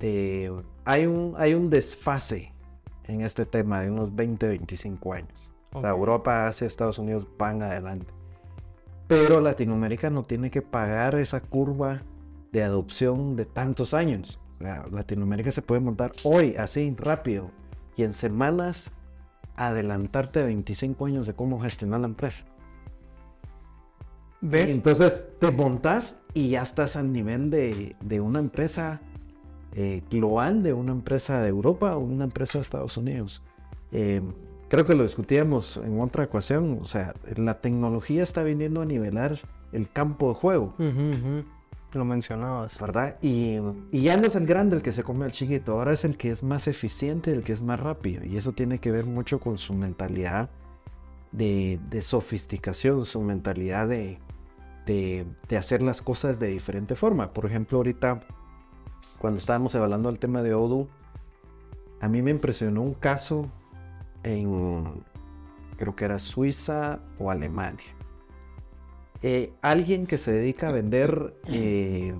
[0.00, 0.52] de...
[0.84, 2.52] Hay un, hay un desfase
[3.06, 5.50] en este tema de unos 20, 25 años.
[5.72, 8.12] O sea, Europa, Asia, Estados Unidos van adelante.
[9.08, 12.02] Pero Latinoamérica no tiene que pagar esa curva
[12.52, 14.40] de adopción de tantos años.
[14.60, 17.50] Latinoamérica se puede montar hoy, así, rápido,
[17.96, 18.92] y en semanas
[19.56, 22.44] adelantarte 25 años de cómo gestionar la empresa.
[24.50, 29.00] Entonces te montas y ya estás al nivel de, una empresa
[29.72, 33.42] eh, global, de una empresa de Europa o una empresa de Estados Unidos.
[33.90, 34.20] Eh,
[34.68, 39.38] creo que lo discutíamos en otra ocasión, o sea, la tecnología está viniendo a nivelar
[39.72, 40.74] el campo de juego
[41.94, 42.78] lo mencionabas.
[42.78, 43.18] ¿Verdad?
[43.22, 43.58] Y,
[43.92, 46.30] ya no es el grande el que se come al chiquito, ahora es el que
[46.30, 48.24] es más eficiente, el que es más rápido.
[48.24, 50.50] Y eso tiene que ver mucho con su mentalidad
[51.32, 54.18] de, sofisticación, su mentalidad de,
[54.86, 57.32] de, hacer las cosas de diferente forma.
[57.32, 58.20] Por ejemplo, ahorita,
[59.18, 60.88] cuando estábamos hablando del tema de Odoo,
[62.00, 63.50] a mí me impresionó un caso
[64.22, 65.02] en,
[65.76, 67.94] creo que era Suiza o Alemania
[69.26, 72.14] eh, alguien que se dedica a vender eh,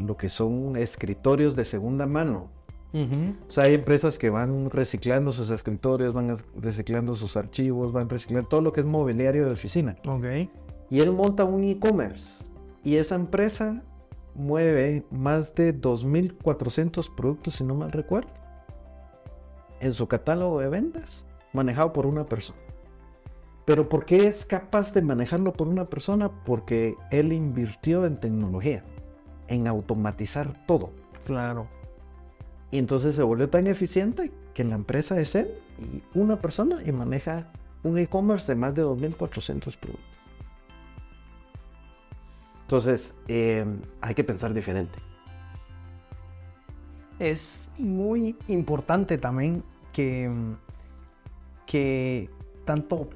[0.00, 2.48] lo que son escritorios de segunda mano.
[2.94, 8.48] O sea, hay empresas que van reciclando sus escritorios, van reciclando sus archivos, van reciclando
[8.48, 9.96] todo lo que es mobiliario de oficina.
[10.06, 10.50] Okay.
[10.88, 12.44] Y él monta un e-commerce.
[12.82, 13.82] Y esa empresa
[14.34, 18.30] mueve más de 2.400 productos, si no mal recuerdo,
[19.80, 22.58] en su catálogo de ventas, manejado por una persona.
[23.72, 26.30] Pero ¿por qué es capaz de manejarlo por una persona?
[26.44, 28.84] Porque él invirtió en tecnología,
[29.48, 30.90] en automatizar todo.
[31.24, 31.68] Claro.
[32.70, 36.92] Y entonces se volvió tan eficiente que la empresa es él y una persona y
[36.92, 37.50] maneja
[37.82, 40.04] un e-commerce de más de 2.400 productos.
[42.64, 43.64] Entonces, eh,
[44.02, 44.98] hay que pensar diferente.
[47.18, 50.30] Es muy importante también que,
[51.64, 52.28] que
[52.66, 53.08] tanto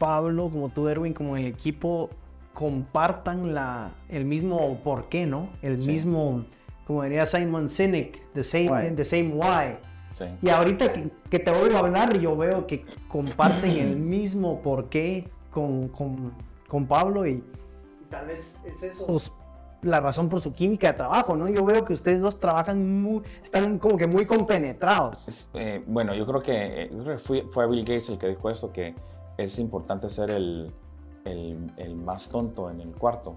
[0.00, 2.08] Pablo, como tú, Erwin, como el equipo
[2.54, 5.50] compartan la, el mismo por qué, ¿no?
[5.60, 6.46] El mismo,
[6.86, 8.96] como diría Simon Sinek, the same, why.
[8.96, 9.76] The same why.
[10.42, 10.92] Y ahorita
[11.28, 16.32] que, te oigo hablar, yo veo que comparten el mismo por qué con, con,
[16.66, 17.44] con Pablo y
[18.08, 19.06] tal vez es eso.
[19.82, 21.46] la razón por su química de trabajo, ¿no?
[21.46, 25.50] Yo veo que ustedes dos trabajan muy, están como que muy compenetrados.
[25.52, 28.94] Eh, bueno, yo creo que, eh, fue, fue, Bill Gates el que dijo eso, que
[29.42, 30.72] es importante ser el,
[31.24, 33.36] el, el, más tonto en el cuarto.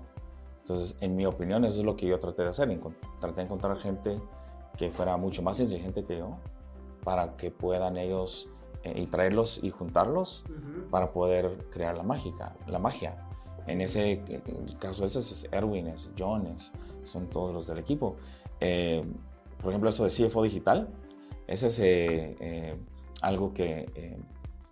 [0.59, 2.79] Entonces, en mi opinión, eso es lo que yo traté de hacer.
[3.19, 4.19] Traté de encontrar gente
[4.77, 6.37] que fuera mucho más inteligente que yo
[7.03, 8.49] para que puedan ellos
[8.83, 10.43] eh, y traerlos y juntarlos
[10.89, 13.27] para poder crear la mágica, la magia.
[13.67, 14.21] En ese
[14.79, 16.53] caso, ese es Erwin, es John,
[17.03, 18.17] son todos los del equipo.
[18.59, 19.03] Eh,
[19.61, 20.89] por ejemplo, esto de CFO digital,
[21.47, 22.77] ese es eh,
[23.21, 24.17] algo que,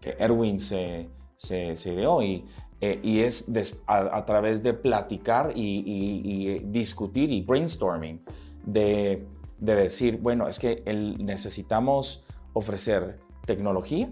[0.02, 1.10] que, Erwin se,
[1.42, 2.46] se, se ideó y,
[2.80, 3.50] y es
[3.88, 8.24] a, través de platicar y, y, discutir y brainstorming
[8.64, 9.26] de,
[9.58, 12.24] de decir, bueno, es que el, necesitamos
[12.54, 14.08] ofrecer tecnología,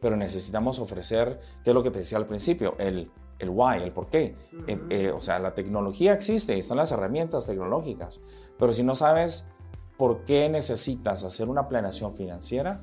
[0.00, 2.74] pero necesitamos ofrecer, ¿qué es lo que te decía al principio?
[2.78, 4.36] El, el why, el por qué.
[4.66, 8.20] Eh, eh, o sea, la tecnología existe, están las herramientas tecnológicas,
[8.58, 9.48] pero si no sabes
[9.96, 12.82] por qué necesitas hacer una planeación financiera,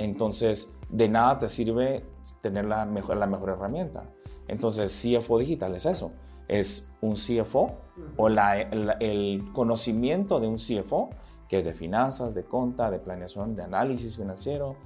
[0.00, 2.04] entonces de nada te sirve
[2.40, 4.10] tener la mejor, la mejor herramienta.
[4.48, 6.12] Entonces, CFO digital es eso,
[6.48, 7.76] es un CFO
[8.16, 11.10] o la, el conocimiento de un CFO
[11.48, 14.76] que es de finanzas, de conta, de planeación, de análisis financiero,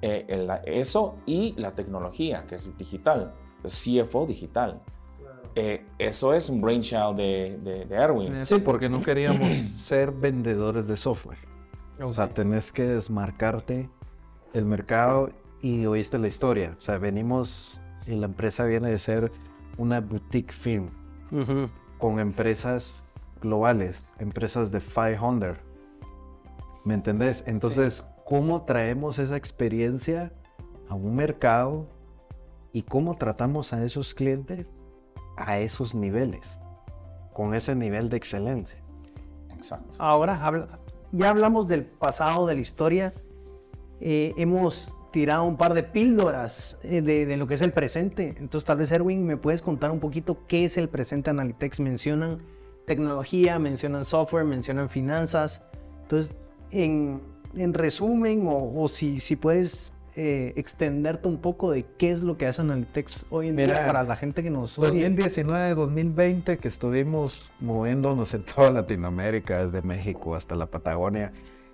[0.00, 4.80] eh, eso y la tecnología, que es digital, CFO digital.
[5.54, 8.44] Eh, eso es un brainchild de, de, Erwin.
[8.46, 11.38] Sí, porque no queríamos ser vendedores de software.
[12.00, 13.90] O sea, tenés que desmarcarte
[14.52, 16.74] el mercado y oíste la historia.
[16.78, 19.32] O sea, venimos y la empresa viene de ser
[19.78, 20.90] una boutique firm
[21.98, 25.56] con empresas globales, empresas de 500
[26.84, 27.44] ¿Me entendés?
[27.46, 30.32] Entonces, ¿cómo traemos esa experiencia
[30.88, 31.86] a un mercado
[32.72, 34.66] y cómo tratamos a esos clientes
[35.36, 36.58] a esos niveles,
[37.32, 38.80] con ese nivel de excelencia?
[39.54, 39.96] Exacto.
[39.98, 40.68] Ahora,
[41.12, 43.12] ya hablamos del pasado, de la historia.
[44.04, 48.34] Eh, hemos tirado un par de píldoras eh, de, de, lo que es el presente.
[48.38, 51.78] Entonces, tal vez, Erwin, ¿me puedes contar un poquito qué es el presente Analytics?
[51.78, 52.40] Mencionan
[52.84, 55.62] tecnología, mencionan software, mencionan finanzas.
[56.02, 56.34] Entonces,
[56.72, 57.20] en,
[57.54, 62.62] resumen o, si, si puedes eh, extenderte un poco de qué es lo que hace
[62.62, 65.04] Analytics hoy en día para la gente que nos oye.
[65.04, 71.32] 2019, 2020 que estuvimos moviéndonos en toda Latinoamérica, desde México hasta la Patagonia,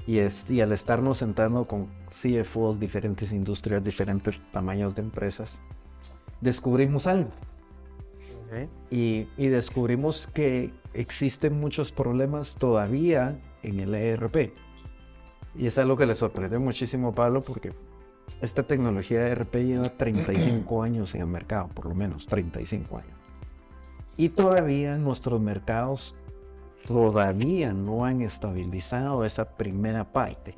[0.09, 5.61] y, es, y al estarnos sentando con CFOs, diferentes industrias, diferentes tamaños de empresas,
[6.41, 7.29] descubrimos algo.
[8.91, 14.55] Y, y descubrimos que existen muchos problemas todavía en el ERP.
[15.55, 17.75] Y es algo que le sorprendió muchísimo a Pablo porque
[18.41, 23.19] esta tecnología de RP lleva 35 años en el mercado, por lo menos 35 años.
[24.17, 26.15] Y todavía nuestros mercados
[26.89, 30.57] todavía no han estabilizado esa primera parte.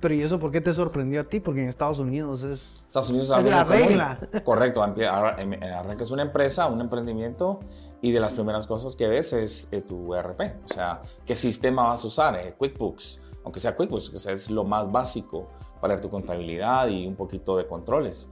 [0.00, 1.40] Pero ¿y eso por qué te sorprendió a ti?
[1.40, 4.18] Porque en Estados Unidos es, Estados Unidos es la regla.
[4.44, 7.60] Correcto, em, arrancas una empresa, un emprendimiento
[8.00, 10.40] y de las primeras cosas que ves es eh, tu ERP.
[10.64, 12.36] O sea, ¿qué sistema vas a usar?
[12.36, 15.48] Eh, QuickBooks aunque sea QuickBooks, que es lo más básico
[15.80, 18.28] para tu contabilidad y un poquito de controles.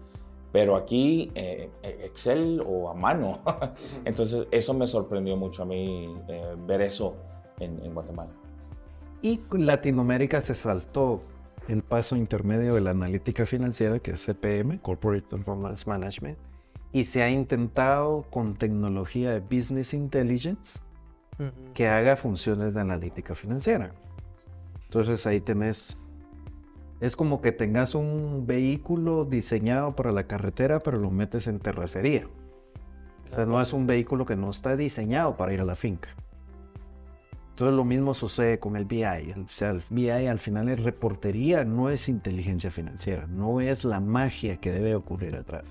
[0.52, 3.40] Pero aquí eh, Excel o a mano.
[4.04, 7.16] Entonces eso me sorprendió mucho a mí eh, ver eso
[7.58, 8.30] en, Guatemala.
[9.22, 11.22] Y Latinoamérica se saltó
[11.68, 16.36] el paso intermedio de la analítica financiera, que es CPM, Corporate Performance Management,
[16.92, 20.80] y se ha intentado con tecnología de Business Intelligence
[21.74, 23.92] que haga funciones de analítica financiera.
[24.84, 25.96] Entonces ahí tenés,
[27.02, 32.28] es como que tengas un vehículo diseñado para la carretera, pero lo metes en terracería.
[33.28, 36.10] O sea, no es un vehículo que no está diseñado para ir a la finca.
[37.50, 39.02] Entonces lo mismo sucede con el BI.
[39.04, 43.98] O sea, el BI al final es reportería, no es inteligencia financiera, no es la
[43.98, 45.64] magia que debe ocurrir atrás.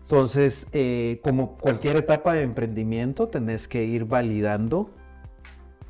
[0.00, 4.90] Entonces, eh, como cualquier etapa de emprendimiento, tenés que ir validando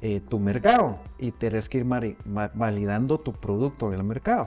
[0.00, 2.16] eh, tu mercado y tienes que ir
[2.54, 4.46] validando tu producto en el mercado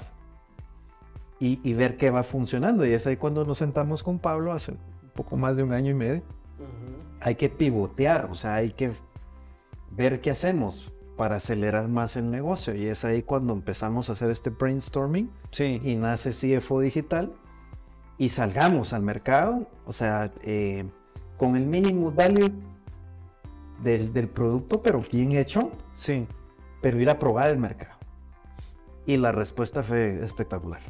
[1.42, 2.86] y, ver qué va funcionando.
[2.86, 5.92] Y es ahí cuando nos sentamos con Pablo hace un poco más de un año
[5.92, 6.22] y medio.
[7.20, 8.92] Hay que pivotear, o sea, hay que
[9.92, 12.76] ver qué hacemos para acelerar más el negocio.
[12.76, 15.82] Y es ahí cuando empezamos a hacer este brainstorming sí.
[15.84, 17.34] y nace CFO Digital
[18.20, 20.86] y salgamos al mercado, o sea, eh,
[21.38, 22.52] con el mínimo value
[23.84, 25.72] del, producto, pero bien hecho.
[25.94, 26.28] Sí.
[26.82, 27.98] Pero ir a probar el mercado.
[29.06, 30.82] Y la respuesta fue espectacular.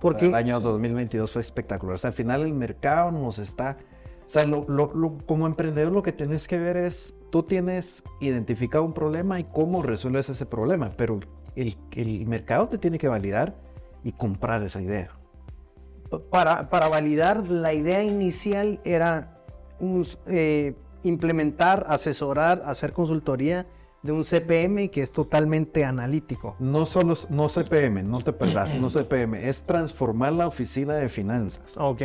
[0.00, 1.94] Porque el año 2022 fue espectacular.
[1.94, 3.76] O sea, al final el mercado nos está
[4.24, 8.84] sea, lo- lo- lo- como emprendedor lo que tienes que ver es, tú tienes identificado
[8.84, 11.20] un problema y cómo resuelves ese problema, pero
[11.56, 13.54] el, el mercado te tiene que validar
[14.04, 15.10] y comprar esa idea.
[16.30, 19.38] Para, para validar, la idea inicial era
[19.80, 20.74] un, eh,
[21.04, 23.66] implementar, asesorar, hacer consultoría
[24.02, 26.56] de un CPM que es totalmente analítico.
[26.58, 31.76] No solo, no CPM, no te perdas, no CPM, es transformar la oficina de finanzas.
[31.76, 32.02] Ok.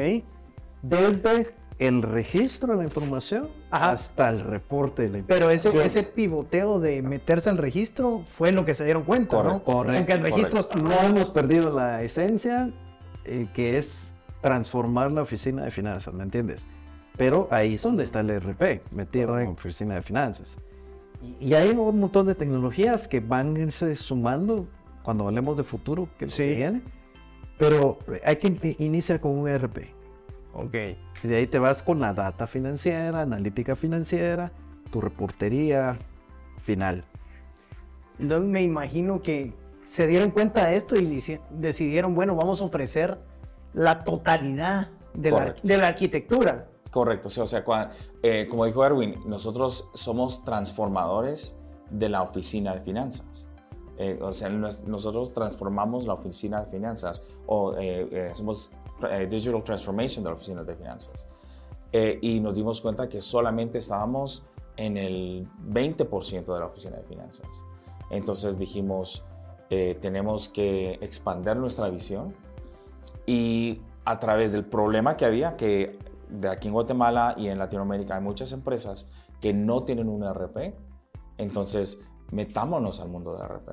[0.84, 3.92] Desde el registro de la información Ajá.
[3.92, 5.86] hasta el reporte de la Pero ese, información.
[6.04, 9.64] ese pivoteo de meterse al registro fue lo que se dieron cuenta, ¿no?
[9.64, 12.72] Correcto, Aunque el registro No hemos perdido la esencia,
[13.26, 16.64] eh, que es transformar la oficina de finanzas, ¿me entiendes?
[17.18, 20.58] Pero ahí es donde está el ERP, metido en oficina de finanzas.
[21.40, 24.68] Y, y hay un montón de tecnologías que van a irse sumando
[25.04, 26.56] cuando hablemos de futuro, que, Sí.
[26.56, 26.82] viene.
[27.58, 29.88] Pero hay que in- iniciar con un ERP.
[30.54, 30.76] Ok.
[31.24, 34.52] Y de ahí te vas con la data financiera, analítica financiera,
[34.92, 35.98] tu reportería
[36.62, 37.04] final.
[38.20, 39.54] Entonces me imagino que
[39.84, 43.18] se dieron cuenta de esto y decidieron, bueno, vamos a ofrecer
[43.74, 46.68] la totalidad de, la, de la arquitectura.
[46.92, 47.64] Correcto, sí, o sea,
[48.24, 51.58] eh, como dijo Erwin, nosotros somos transformadores
[51.90, 53.48] de la oficina de finanzas.
[53.98, 58.72] Eh, o sea, nos- nosotros transformamos la oficina de finanzas o eh, hacemos
[59.30, 61.28] digital transformation de la oficina de finanzas.
[62.22, 67.48] Y nos dimos cuenta que solamente estábamos en el 20% de la oficina de finanzas.
[68.10, 69.24] Entonces dijimos,
[69.70, 72.36] tenemos que expandir nuestra visión
[73.28, 76.00] y a través del problema que había, que
[76.30, 79.10] de aquí en Guatemala y en Latinoamérica hay muchas empresas
[79.42, 80.76] que no tienen un ERP,
[81.38, 82.02] entonces
[82.32, 83.70] metámonos al mundo de ERP.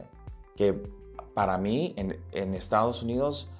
[0.56, 0.90] Que
[1.34, 3.50] para mí en, en Estados Unidos,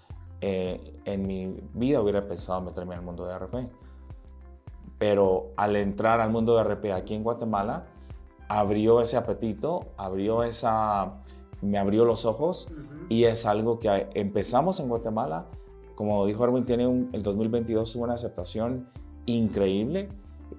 [0.41, 3.55] eh, en mi vida hubiera pensado meterme al mundo de ERP.
[4.99, 7.87] Pero al entrar al mundo de ERP aquí en Guatemala,
[8.49, 11.23] abrió ese apetito, abrió esa,
[11.63, 12.69] me abrió los ojos
[13.09, 15.47] y es algo que empezamos en Guatemala.
[15.95, 18.89] Como dijo Erwin, tiene un, el 2022 tuvo una aceptación
[19.27, 20.09] increíble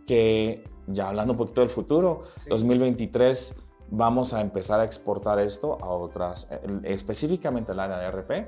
[0.08, 3.56] que ya hablando un poquito del futuro, 2023
[3.90, 8.48] vamos a empezar a exportar esto a otras, eh, específicamente el área de RP,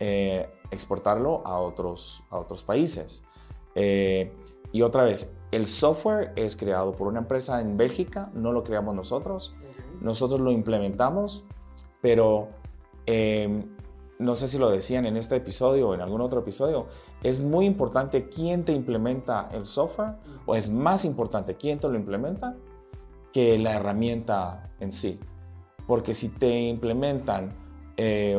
[0.00, 3.24] eh, exportarlo a otros, a otros países.
[3.74, 4.32] Eh,
[4.72, 8.94] y otra vez, el software es creado por una empresa en Bélgica, no lo creamos
[8.94, 9.54] nosotros,
[10.00, 11.44] nosotros lo implementamos,
[12.00, 12.48] pero
[13.06, 13.64] eh,
[14.20, 16.86] no sé si lo decían en este episodio o en algún otro episodio,
[17.22, 21.96] es muy importante quién te implementa el software, o es más importante quién te lo
[21.96, 22.54] implementa
[23.32, 25.18] que la herramienta en sí.
[25.86, 27.56] Porque si te implementan
[27.96, 28.38] eh,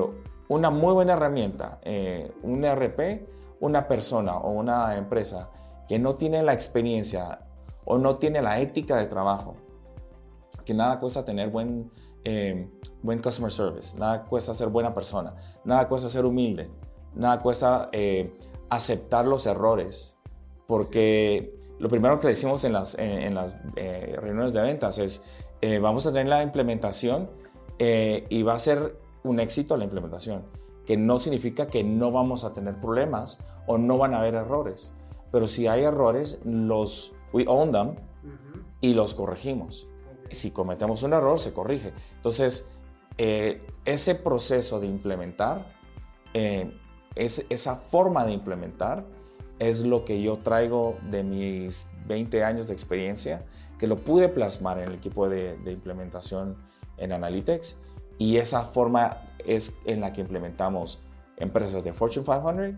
[0.49, 3.27] una muy buena herramienta, eh, un ERP,
[3.59, 5.49] una persona o una empresa
[5.87, 7.39] que no tiene la experiencia
[7.85, 9.55] o no tiene la ética de trabajo,
[10.63, 11.91] que nada cuesta tener buen,
[12.23, 12.69] eh,
[13.01, 16.69] buen customer service, nada cuesta ser buena persona, nada cuesta ser humilde,
[17.15, 18.37] nada cuesta eh,
[18.69, 20.17] aceptar los errores,
[20.67, 25.23] porque lo primero que decimos en las, en, en las eh, reuniones de ventas es,
[25.61, 27.29] eh, vamos a tener la implementación
[27.79, 30.43] eh, y va a ser un éxito la implementación,
[30.85, 34.93] que no significa que no vamos a tener problemas o no van a haber errores,
[35.31, 37.95] pero si hay errores, los, we own them
[38.79, 39.87] y los corregimos.
[40.31, 41.93] Si cometemos un error, se corrige.
[42.15, 42.71] Entonces,
[43.17, 45.65] eh, ese proceso de implementar,
[46.33, 46.77] eh,
[47.15, 49.05] es, esa forma de implementar,
[49.59, 53.45] es lo que yo traigo de mis 20 años de experiencia,
[53.77, 56.57] que lo pude plasmar en el equipo de, implementación
[56.97, 57.79] en Analytics.
[58.17, 61.01] Y esa forma es en la que implementamos
[61.37, 62.75] empresas de Fortune 500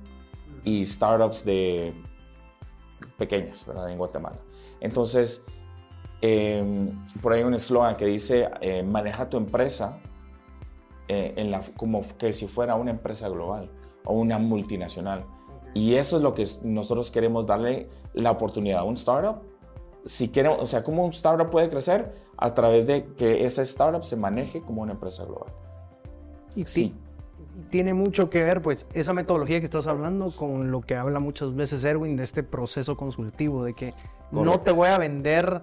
[0.64, 1.94] y startups de
[3.18, 3.90] pequeñas, ¿verdad?
[3.90, 4.40] En Guatemala.
[4.80, 5.46] Entonces,
[6.26, 6.90] eh,
[7.22, 9.98] por ahí hay un eslogan que dice, eh, maneja tu empresa
[11.10, 13.70] eh, en la, como que si fuera una empresa global
[14.06, 15.26] o una multinacional.
[15.74, 19.42] Y eso es lo que nosotros queremos darle la oportunidad a un startup.
[20.06, 24.04] Si queremos, o sea, cómo un startup puede crecer a través de que esa startup
[24.04, 25.52] se maneje como una empresa global.
[26.56, 26.90] Y Sí.
[26.90, 26.96] ti-
[27.70, 31.54] tiene mucho que ver, pues, esa metodología que estás hablando con lo que habla muchas
[31.54, 33.94] veces Erwin de este proceso consultivo, de que
[34.32, 34.62] no Correcto.
[34.62, 35.62] te voy a vender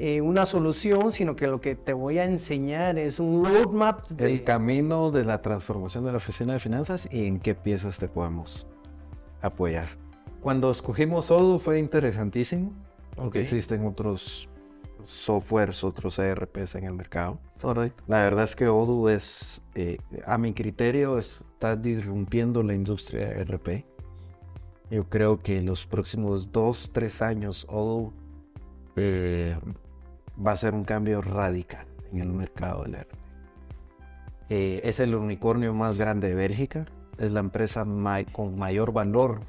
[0.00, 4.26] eh, una solución, sino que lo que te voy a enseñar es un roadmap de...
[4.32, 8.08] El camino de la transformación de la oficina de finanzas y en qué piezas te
[8.08, 8.66] podemos
[9.42, 9.86] apoyar.
[10.40, 12.72] Cuando escogimos Odoo fue interesantísimo,
[13.16, 13.42] porque Ok.
[13.44, 14.48] existen otros
[15.04, 17.40] softwares, otros ERPs en el mercado.
[17.60, 18.04] Correcto.
[18.06, 23.40] La verdad es que Odoo es, eh, a mi criterio, está disrumpiendo la industria de
[23.40, 23.84] ERP.
[24.90, 28.12] Yo creo que los próximos dos, tres años, Odoo
[28.96, 29.56] eh,
[30.44, 33.12] va a ser un cambio radical en el mercado del ERP.
[34.50, 36.86] Eh, es el unicornio más grande de Bélgica,
[37.18, 37.86] es la empresa
[38.32, 39.40] con mayor valor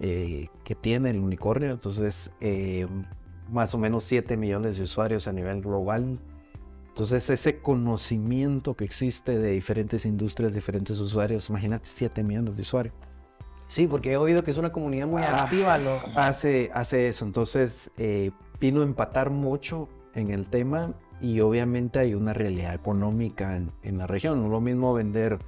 [0.00, 2.32] eh, que tiene el unicornio, entonces
[3.50, 6.18] más o menos 7 millones de usuarios a nivel global.
[6.88, 12.94] Entonces ese conocimiento que existe de diferentes industrias, diferentes usuarios, imagínate 7 millones de usuarios.
[13.68, 15.78] Sí, porque he oído que es una comunidad muy ah, activa.
[15.78, 16.00] Lo...
[16.16, 18.30] Hace, hace eso, entonces eh,
[18.60, 24.06] vino a empatar mucho en el tema y obviamente hay una realidad económica en, la
[24.06, 24.40] región.
[24.40, 25.38] No es lo mismo vender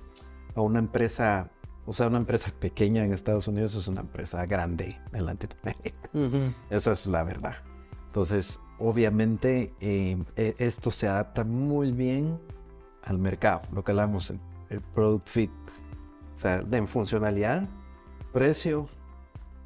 [0.55, 1.51] a una empresa,
[1.87, 6.11] o sea, una empresa pequeña en Estados Unidos es una empresa grande en Latinoamérica.
[6.71, 7.57] Esa es la verdad.
[8.07, 12.39] Entonces, obviamente eh, e, esto se adapta muy bien
[13.05, 14.41] al mercado, lo que hablamos, el,
[14.71, 15.51] el product fit.
[16.35, 17.69] O sea, en funcionalidad
[18.33, 18.89] precio,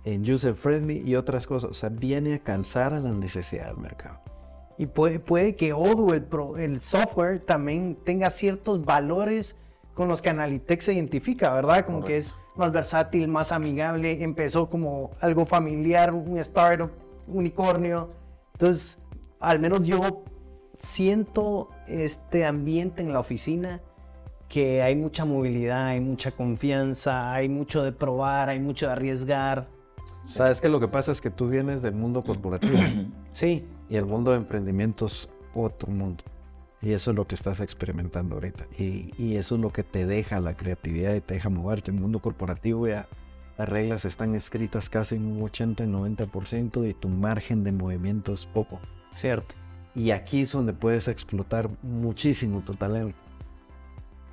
[0.05, 1.71] en user friendly y otras cosas.
[1.71, 4.21] O sea, viene a cansar a la necesidad del mercado.
[4.77, 6.27] Y puede, puede que Odoo, el,
[6.59, 9.57] el software, también tenga ciertos valores
[9.95, 11.87] con los que Analytics se identifica, ¿verdad?
[11.87, 14.23] Como que es más versátil, más amigable.
[14.23, 16.91] Empezó como algo familiar, un startup,
[17.29, 18.11] unicornio.
[18.55, 18.99] Entonces,
[19.39, 20.25] al menos yo
[20.77, 23.81] siento este ambiente en la oficina
[24.49, 29.69] que hay mucha movilidad, hay mucha confianza, hay mucho de probar, hay mucho de arriesgar.
[30.23, 32.79] Sabes que lo que pasa es que tú vienes del mundo corporativo.
[33.33, 33.67] sí.
[33.89, 36.25] Y el mundo de emprendimiento es otro mundo.
[36.81, 38.67] Y eso es lo que estás experimentando ahorita.
[38.79, 41.91] Y, eso es lo que te deja la creatividad y te deja moverte.
[41.91, 43.09] En el mundo corporativo ya
[43.57, 48.81] las reglas están escritas casi en un 80-90% y tu margen de movimiento es poco.
[49.13, 49.55] Cierto.
[49.95, 53.17] Y aquí es donde puedes explotar muchísimo tu talento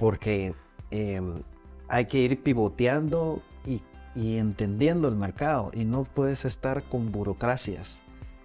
[0.02, 0.56] porque
[0.90, 1.44] em,
[1.88, 3.84] hay que ir pivoteando y,
[4.16, 8.02] entendiendo el mercado y no puedes estar con burocracias,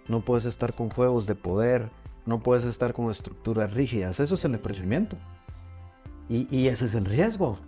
[0.08, 1.88] no puedes estar con juegos de poder,
[2.24, 5.16] no puedes estar con estructuras rígidas, eso es el emprendimiento
[6.28, 7.58] y, ese es el riesgo.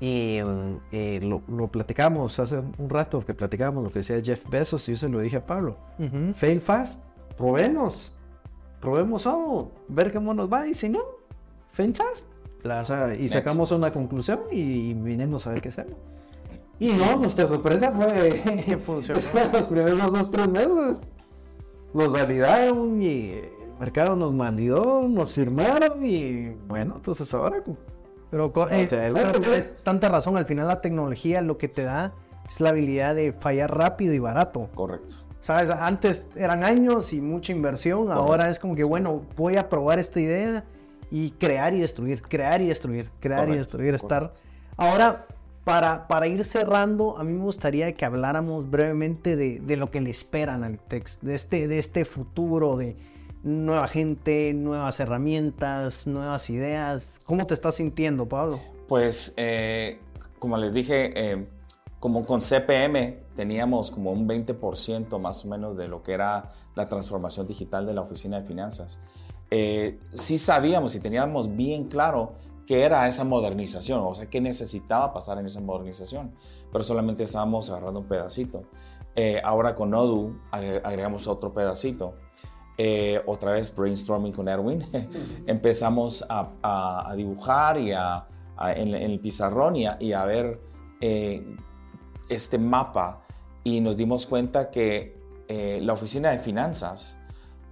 [0.00, 4.88] Y em, eh, lo, platicamos hace un rato que platicamos lo que decía Jeff Bezos
[4.88, 5.76] y yo se lo dije a Pablo.
[6.34, 7.04] Fail fast,
[7.36, 8.12] probemos,
[8.80, 11.00] probemos algo, ver cómo nos va y si no,
[11.70, 12.26] fail fast
[13.18, 15.94] y sacamos una conclusión y vinimos a ver qué hacemos.
[16.78, 19.20] Y no, nuestra sorpresa fue que funcionó
[19.52, 21.10] los primeros dos, tres meses.
[21.92, 27.62] Nos validaron y el mercado nos mandó, nos firmaron y bueno, entonces ahora...
[28.30, 32.12] Pero es, tanta razón, al final la tecnología lo que te da
[32.48, 34.68] es la habilidad de fallar rápido y barato.
[34.74, 35.16] Correcto.
[35.42, 35.70] ¿Sabes?
[35.70, 40.20] Antes eran años y mucha inversión, ahora es como que, bueno, voy a probar esta
[40.20, 40.64] idea
[41.10, 44.32] y crear y destruir, crear y destruir, crear y destruir, estar.
[44.76, 45.26] Ahora,
[45.64, 50.00] para, para ir cerrando, a mí me gustaría que habláramos brevemente de, de lo que
[50.00, 52.96] le esperan al text, de este, de este futuro, de
[53.42, 57.18] nueva gente, nuevas herramientas, nuevas ideas.
[57.24, 58.60] ¿Cómo te estás sintiendo, Pablo?
[58.88, 60.00] Pues, eh,
[60.38, 61.46] como les dije, eh,
[61.98, 66.88] como con CPM teníamos como un 20% más o menos de lo que era la
[66.88, 69.00] transformación digital de la oficina de finanzas.
[69.50, 72.34] Eh, sí sabíamos y teníamos bien claro
[72.66, 76.34] qué era esa modernización, o sea, qué necesitaba pasar en esa modernización,
[76.72, 78.64] pero solamente estábamos agarrando un pedacito.
[79.16, 82.14] Eh, ahora con Odoo agregamos otro pedacito.
[82.78, 84.84] Eh, otra vez brainstorming con Erwin.
[85.46, 88.26] Empezamos a, dibujar y a,
[88.74, 90.60] en, el pizarrón y a, ver
[92.28, 93.26] este mapa
[93.64, 97.18] y nos dimos cuenta que la oficina de finanzas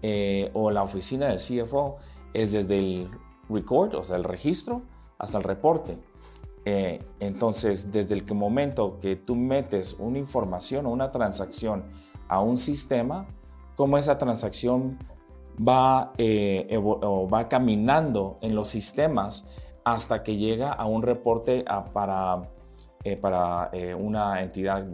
[0.01, 1.97] eh, o la oficina del CFO
[2.33, 3.11] es desde el
[3.49, 4.83] record, o sea, el registro,
[5.19, 5.99] hasta el reporte.
[6.65, 11.85] Eh, entonces, desde el momento que tú metes una información o una transacción
[12.29, 13.27] a un sistema,
[13.77, 14.99] cómo esa transacción
[15.57, 19.49] va, eh, va caminando en los sistemas
[19.85, 22.43] hasta que llega a un reporte para,
[23.23, 24.87] para una entidad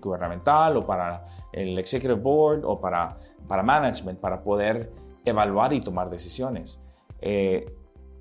[0.00, 3.16] gubernamental o para el Executive Board o para
[3.46, 4.92] para management, para poder
[5.24, 6.80] evaluar y tomar decisiones.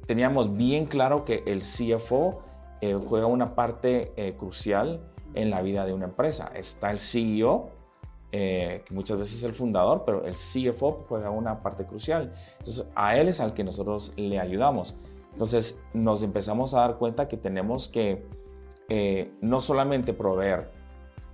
[0.05, 2.43] Eh, teníamos bien claro que el CFO
[2.81, 6.51] eh, juega una parte eh, crucial en la vida de una empresa.
[6.55, 7.71] Está el CEO,
[8.31, 12.33] que muchas veces es el fundador, pero el CFO juega una parte crucial.
[12.59, 14.97] Entonces, a él es al que nosotros le ayudamos.
[15.31, 18.27] Entonces, nos empezamos a dar cuenta que tenemos que
[19.39, 20.69] no solamente proveer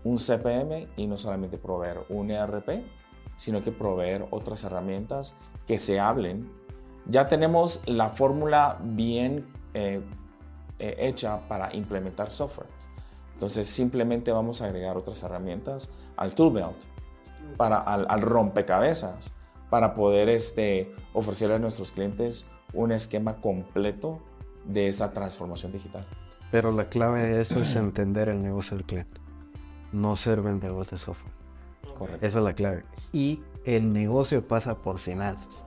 [0.03, 2.83] un CPM y no solamente proveer un ERP,
[3.35, 6.51] sino que proveer otras herramientas que se hablen.
[7.05, 10.01] Ya tenemos la fórmula bien eh,
[10.79, 12.69] eh, hecha para implementar software.
[13.33, 16.75] Entonces simplemente vamos a agregar otras herramientas al tool belt,
[17.57, 19.33] para, al, al rompecabezas,
[19.69, 24.19] para poder este, ofrecerle a nuestros clientes un esquema completo
[24.65, 26.05] de esa transformación digital.
[26.51, 29.19] Pero la clave de eso es entender el negocio del cliente,
[29.91, 31.33] no ser vendedores de software.
[31.97, 32.25] Correcto.
[32.25, 32.83] Esa es la clave.
[33.13, 35.65] Y el negocio pasa por finanzas.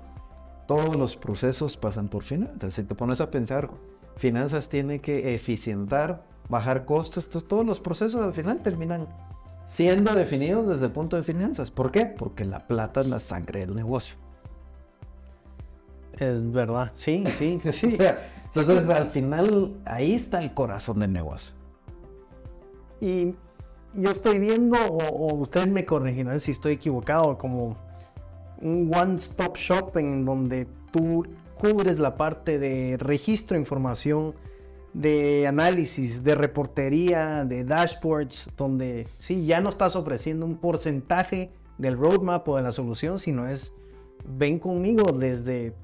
[0.66, 2.74] Todos los procesos pasan por finanzas.
[2.74, 3.70] Si te pones a pensar,
[4.16, 7.24] finanzas tiene que eficientar, bajar costos.
[7.24, 9.08] Entonces, todos los procesos al final terminan
[9.64, 11.70] siendo definidos desde el punto de finanzas.
[11.70, 12.06] ¿Por qué?
[12.06, 14.16] Porque la plata es la sangre del negocio.
[16.18, 17.94] Es verdad, sí, sí, sí.
[17.94, 18.18] O sea,
[18.54, 21.52] entonces al final ahí está el corazón del negocio.
[23.00, 23.34] Y
[23.94, 27.76] yo estoy viendo, o, o ustedes me corregirán si estoy equivocado, como
[28.64, 34.34] un one-stop shop en donde tú cubres la parte de registro de información,
[34.92, 41.96] de análisis, de reportería, de dashboards, donde sí, ya no estás ofreciendo un porcentaje del
[41.96, 43.72] roadmap o de la solución, sino es,
[44.26, 45.74] ven conmigo desde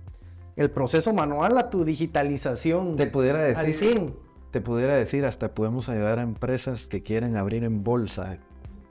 [0.57, 2.97] el proceso manual a tu digitalización.
[2.97, 4.14] Te pudiera decir, 100.
[4.53, 8.39] te pudiera decir, hasta podemos ayudar a empresas que quieren abrir en bolsa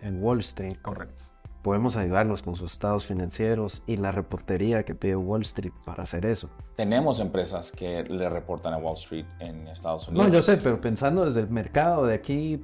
[0.02, 0.78] en Wall Street.
[0.82, 1.29] Correcto.
[1.62, 6.26] Podemos ayudarlos con sus estados financieros y la reportería que pide Wall Street para hacer
[6.26, 6.50] eso.
[6.76, 10.28] Tenemos empresas que le reportan a Wall Street en Estados Unidos.
[10.28, 12.64] No, yo sé, pero pensando desde el mercado de aquí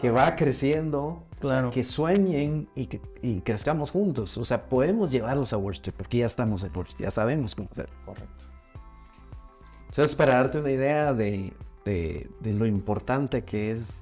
[0.00, 1.70] que va creciendo, Claro.
[1.70, 4.38] que sueñen y que y crezcamos juntos.
[4.38, 7.54] O sea, podemos llevarlos a Wall Street porque ya estamos en Wall Street, ya sabemos
[7.54, 7.94] cómo hacerlo.
[8.06, 8.44] Correcto.
[9.90, 11.52] Entonces, para darte una idea de,
[11.84, 13.98] de- de lo importante que es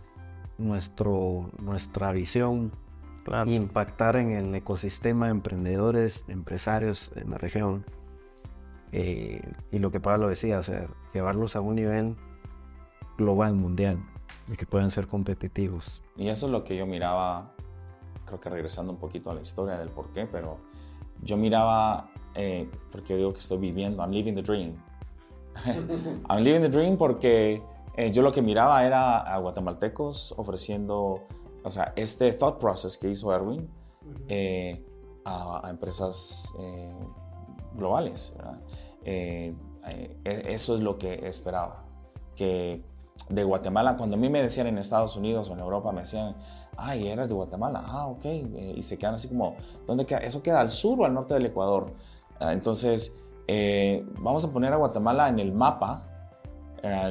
[0.59, 2.70] nuestro, nuestra visión,
[3.25, 3.51] Claro.
[3.51, 7.85] impactar en el ecosistema de emprendedores, empresarios en la región,
[8.93, 12.16] eh, y lo que Pablo decía, o sea, llevarlos a un nivel
[13.16, 13.99] global, mundial,
[14.51, 16.03] y que puedan ser competitivos.
[16.16, 17.53] Y eso es lo que yo miraba,
[18.25, 20.59] creo que regresando un poquito a la historia del por qué, pero
[21.23, 24.75] yo miraba, eh, porque yo digo que estoy viviendo, I'm living the dream.
[26.29, 27.62] I'm living the dream porque
[27.97, 31.27] eh, yo lo que miraba era a guatemaltecos ofreciendo,
[31.65, 33.69] o sea, este thought process que hizo Erwin
[34.29, 34.85] eh,
[35.25, 36.93] a, a empresas eh,
[37.75, 38.35] globales.
[39.05, 39.55] Eh,
[39.87, 41.85] eh, e- eso es lo que esperaba.
[42.35, 42.83] Que
[43.29, 46.37] de Guatemala, cuando a mí me decían en Estados Unidos o en Europa, me decían,
[46.77, 48.25] ay, eres de Guatemala, ah, ok,
[48.77, 49.57] y se quedan así como,
[49.87, 50.21] ¿dónde queda?
[50.21, 51.93] Eso queda al sur o al norte del Ecuador.
[52.39, 53.21] Ah, entonces,
[54.19, 56.07] vamos a poner a Guatemala en el mapa,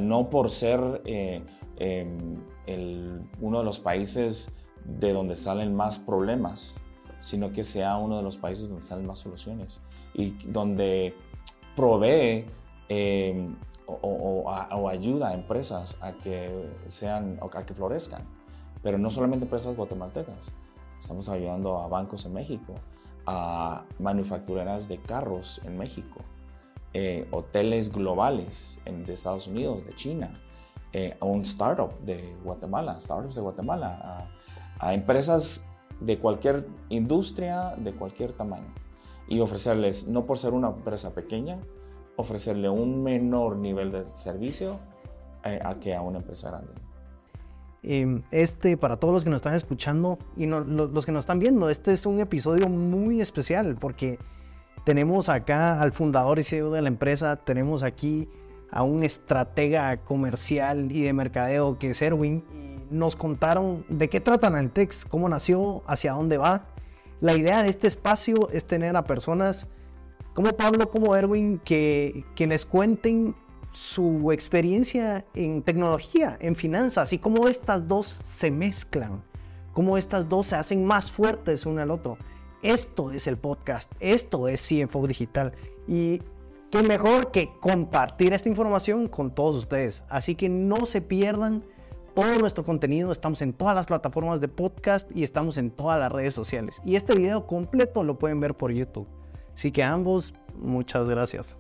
[0.02, 1.43] no por ser eh,
[2.74, 4.55] el- uno de los países
[4.86, 6.78] de donde salen más problemas,
[7.20, 9.82] sino que sea uno de los países donde salen más soluciones
[10.13, 11.15] y donde
[11.76, 12.45] provee
[12.89, 13.47] eh,
[13.86, 14.43] o, o-
[14.78, 18.24] o ayuda a empresas a que sean a que florezcan.
[18.82, 20.53] Pero no solamente empresas guatemaltecas.
[20.99, 22.74] Estamos ayudando a bancos en México,
[23.26, 26.20] a manufactureras de carros en México,
[26.93, 30.32] eh, hoteles globales en- de Estados Unidos, de China,
[30.93, 34.27] eh, a un startup de Guatemala, startups de Guatemala,
[34.79, 35.69] a, a empresas
[35.99, 38.73] de cualquier industria, de cualquier tamaño.
[39.27, 41.59] Y ofrecerles, no por ser una empresa pequeña,
[42.15, 44.79] ofrecerle un menor nivel de servicio
[45.43, 46.71] eh, a que a una empresa grande.
[47.81, 51.21] Eh, este, para todos los que nos están escuchando y no- lo- los que nos
[51.23, 54.19] están viendo, este es un episodio muy especial porque
[54.85, 58.27] tenemos acá al fundador y CEO de la empresa, tenemos aquí
[58.72, 62.43] a un estratega comercial y de mercadeo que es Erwin.
[62.89, 66.65] Nos contaron de qué trata Analtex, cómo nació, hacia dónde va.
[67.22, 69.67] La idea de este espacio es tener a personas
[70.34, 73.36] como Pablo, como Erwin, que, que les cuenten
[73.72, 79.24] su experiencia en tecnología, en finanzas, y cómo estas dos se mezclan,
[79.74, 82.17] cómo estas dos se hacen más fuertes una al otro.
[82.61, 85.53] Esto es el podcast, esto es CFO Digital,
[85.88, 86.22] y
[86.72, 90.03] qué mejor que compartir esta información con todos ustedes.
[90.09, 91.63] Así que no se pierdan
[92.15, 96.11] todo nuestro contenido, estamos en todas las plataformas de podcast y estamos en todas las
[96.11, 96.82] redes sociales.
[96.86, 99.07] Y este video completo lo pueden ver por YouTube.
[99.53, 101.57] Así que a ambos, muchas gracias.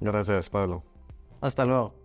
[0.00, 0.82] Gracias, Pablo.
[1.40, 2.03] Hasta luego.